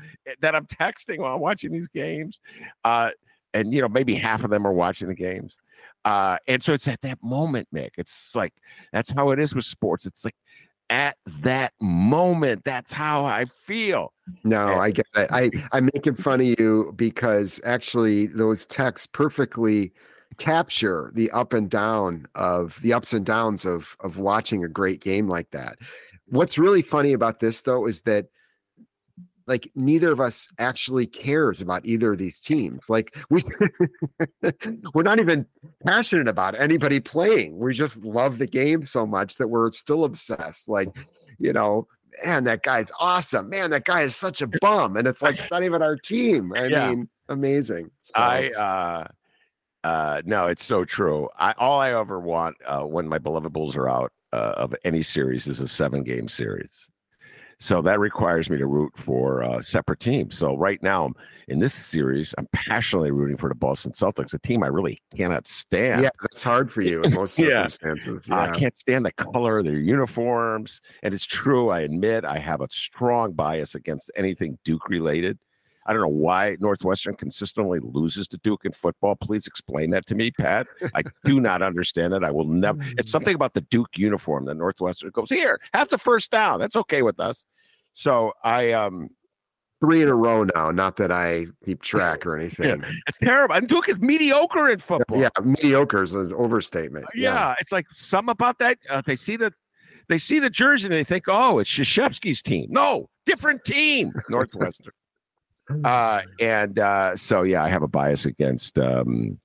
[0.42, 2.40] that I'm texting while I'm watching these games,
[2.86, 3.12] uh,
[3.54, 5.58] and you know maybe half of them are watching the games.
[6.06, 7.92] Uh, and so it's at that moment, Mick.
[7.98, 8.54] It's like
[8.94, 10.06] that's how it is with sports.
[10.06, 10.36] It's like
[10.90, 14.14] at that moment, that's how I feel.
[14.44, 15.30] No, And- I get it.
[15.32, 19.92] I I'm making fun of you because actually those texts perfectly
[20.38, 25.02] capture the up and down of the ups and downs of of watching a great
[25.02, 25.78] game like that.
[26.28, 28.28] What's really funny about this though is that
[29.48, 32.90] like neither of us actually cares about either of these teams.
[32.90, 33.42] Like we
[34.94, 35.46] we're not even
[35.86, 37.58] passionate about anybody playing.
[37.58, 40.68] We just love the game so much that we're still obsessed.
[40.70, 40.90] Like,
[41.40, 41.88] you know,
[42.26, 43.50] man, that guy's awesome.
[43.50, 44.98] Man, that guy is such a bum.
[44.98, 46.54] And it's like it's not even our team.
[46.54, 46.90] I Yeah.
[46.90, 47.92] mean, amazing.
[48.02, 49.08] So, I uh
[49.84, 51.30] uh no, it's so true.
[51.38, 55.02] I all I ever want uh when my beloved Bulls are out uh, of any
[55.02, 56.90] series is a seven game series.
[57.60, 60.38] So that requires me to root for uh, separate teams.
[60.38, 61.12] So right now
[61.48, 65.48] in this series, I'm passionately rooting for the Boston Celtics, a team I really cannot
[65.48, 66.04] stand.
[66.04, 67.68] yeah, that's hard for you in most Yeah.
[67.68, 68.30] circumstances.
[68.30, 70.82] I can't stand the color of their uniforms.
[71.02, 75.40] And it's true, I admit I have a strong bias against anything Duke related.
[75.88, 79.16] I don't know why Northwestern consistently loses to Duke in football.
[79.16, 80.68] Please explain that to me, Pat.
[80.94, 82.24] I do not understand it.
[82.24, 82.80] I will never.
[82.98, 86.60] It's something about the Duke uniform that Northwestern goes here, have the first down.
[86.60, 87.46] That's okay with us.
[87.94, 89.10] So I um
[89.80, 90.72] Three in a row now.
[90.72, 92.84] Not that I keep track or anything.
[93.08, 93.54] it's terrible.
[93.56, 95.20] And Duke is mediocre in football.
[95.20, 97.06] yeah, mediocre is an overstatement.
[97.14, 98.80] yeah, it's like some about that.
[98.90, 99.54] Uh, they see the
[100.10, 102.68] they see the jersey and they think, oh, it's Krzyzewski's team.
[102.70, 104.94] No, different team, Northwestern.
[105.84, 108.78] Uh, and uh, so yeah, I have a bias against.
[108.80, 109.40] Um,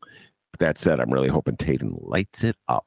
[0.59, 2.87] that said, I'm really hoping Tatum lights it up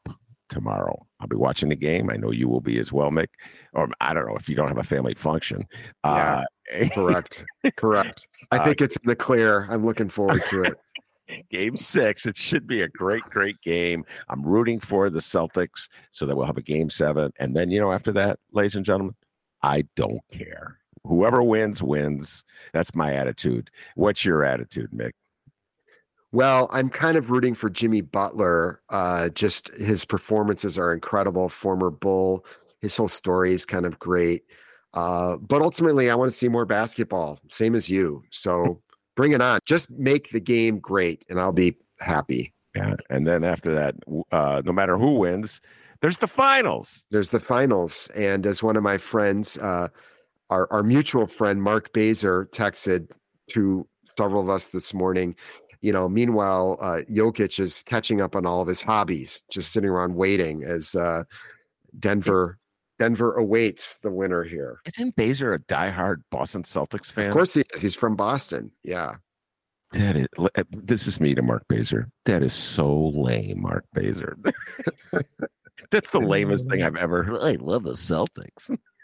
[0.49, 1.05] tomorrow.
[1.19, 2.09] I'll be watching the game.
[2.09, 3.27] I know you will be as well, Mick.
[3.73, 5.65] Or I don't know if you don't have a family function.
[6.03, 6.43] Uh,
[6.93, 7.43] Correct.
[7.75, 8.27] Correct.
[8.51, 9.67] I Uh, think it's in the clear.
[9.69, 10.79] I'm looking forward to it.
[11.49, 12.25] game six.
[12.27, 14.05] It should be a great, great game.
[14.29, 17.31] I'm rooting for the Celtics so that we'll have a game seven.
[17.39, 19.15] And then, you know, after that, ladies and gentlemen,
[19.63, 20.77] I don't care.
[21.07, 22.43] Whoever wins, wins.
[22.73, 23.69] That's my attitude.
[23.95, 25.11] What's your attitude, Mick?
[26.31, 28.81] Well, I'm kind of rooting for Jimmy Butler.
[28.89, 31.47] Uh, just his performances are incredible.
[31.47, 32.45] Former Bull,
[32.81, 34.43] his whole story is kind of great.
[34.93, 38.23] Uh, but ultimately, I want to see more basketball, same as you.
[38.31, 38.81] So
[39.15, 39.59] bring it on.
[39.65, 42.53] Just make the game great, and I'll be happy.
[42.75, 42.95] Yeah.
[43.09, 43.95] And then after that,
[44.31, 45.61] uh, no matter who wins,
[46.01, 47.05] there's the finals.
[47.11, 49.87] There's the finals, and as one of my friends, uh,
[50.49, 53.09] our our mutual friend Mark Bazer texted
[53.51, 55.35] to several of us this morning.
[55.81, 59.89] You know, meanwhile, uh, Jokic is catching up on all of his hobbies, just sitting
[59.89, 61.23] around waiting as uh,
[61.99, 62.57] Denver
[62.97, 64.79] Denver awaits the winner here.
[64.85, 67.27] Isn't Bazer a diehard Boston Celtics fan?
[67.27, 67.81] Of course, he is.
[67.81, 68.71] He's from Boston.
[68.83, 69.15] Yeah,
[69.91, 70.27] That is,
[70.71, 72.05] this is me to Mark Bazer.
[72.25, 74.35] That is so lame, Mark Bazer.
[75.91, 77.41] That's the lamest thing I've ever heard.
[77.41, 78.75] I love the Celtics.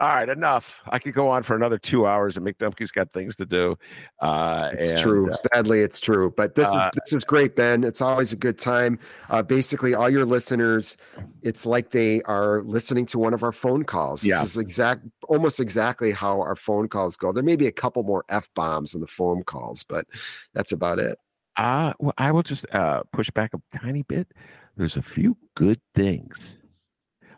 [0.00, 0.82] All right, enough.
[0.86, 3.76] I could go on for another two hours, and Mick Dumke's got things to do.
[4.20, 5.32] Uh, it's and, true.
[5.32, 6.32] uh, Sadly, it's true.
[6.36, 7.84] But this uh, is this is great, Ben.
[7.84, 8.98] It's always a good time.
[9.30, 10.96] Uh, basically, all your listeners,
[11.42, 14.24] it's like they are listening to one of our phone calls.
[14.24, 14.40] Yeah.
[14.40, 17.32] This is exact, almost exactly how our phone calls go.
[17.32, 20.06] There may be a couple more f bombs in the phone calls, but
[20.54, 21.18] that's about it.
[21.56, 24.28] Uh, well, I will just uh, push back a tiny bit.
[24.76, 26.58] There's a few good things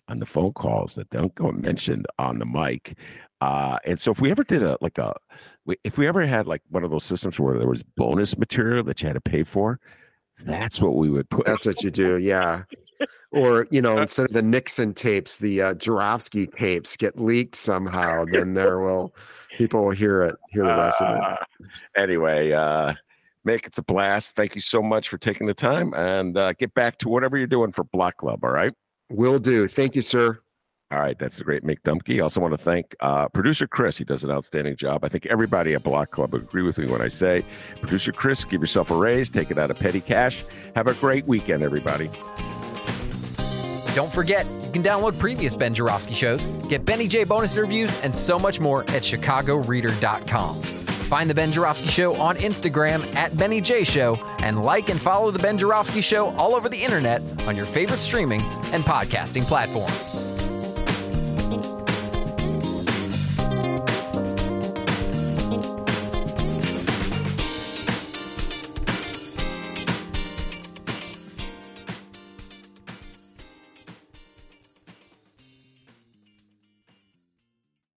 [0.08, 2.96] on the phone calls that don't go mentioned on the mic.
[3.40, 5.14] Uh, and so if we ever did a like a
[5.84, 9.00] if we ever had like one of those systems where there was bonus material that
[9.00, 9.78] you had to pay for,
[10.44, 11.46] that's what we would put.
[11.46, 12.62] That's what you do, yeah.
[13.30, 18.24] Or you know, instead of the Nixon tapes, the uh, Joravsky tapes get leaked somehow.
[18.24, 19.14] Then there will
[19.56, 21.22] people will hear it, hear the rest of it.
[21.22, 21.36] Uh,
[21.94, 22.94] anyway, uh,
[23.46, 24.34] Mick, it's a blast.
[24.34, 27.46] Thank you so much for taking the time and uh, get back to whatever you're
[27.46, 28.44] doing for Block Club.
[28.44, 28.72] All right.
[29.10, 29.68] Will do.
[29.68, 30.40] Thank you, sir.
[30.90, 32.22] All right, that's the great Mick Dumke.
[32.22, 33.98] Also want to thank uh, producer Chris.
[33.98, 35.04] He does an outstanding job.
[35.04, 37.44] I think everybody at Block Club would agree with me when I say,
[37.82, 40.44] producer Chris, give yourself a raise, take it out of petty cash.
[40.74, 42.08] Have a great weekend, everybody.
[43.94, 48.14] Don't forget, you can download previous Ben Joravsky shows, get Benny J bonus interviews, and
[48.14, 50.77] so much more at chicagoreader.com.
[51.08, 55.30] Find the Ben Joravsky Show on Instagram at Benny J Show, and like and follow
[55.30, 58.42] the Ben Joravsky Show all over the internet on your favorite streaming
[58.74, 60.37] and podcasting platforms.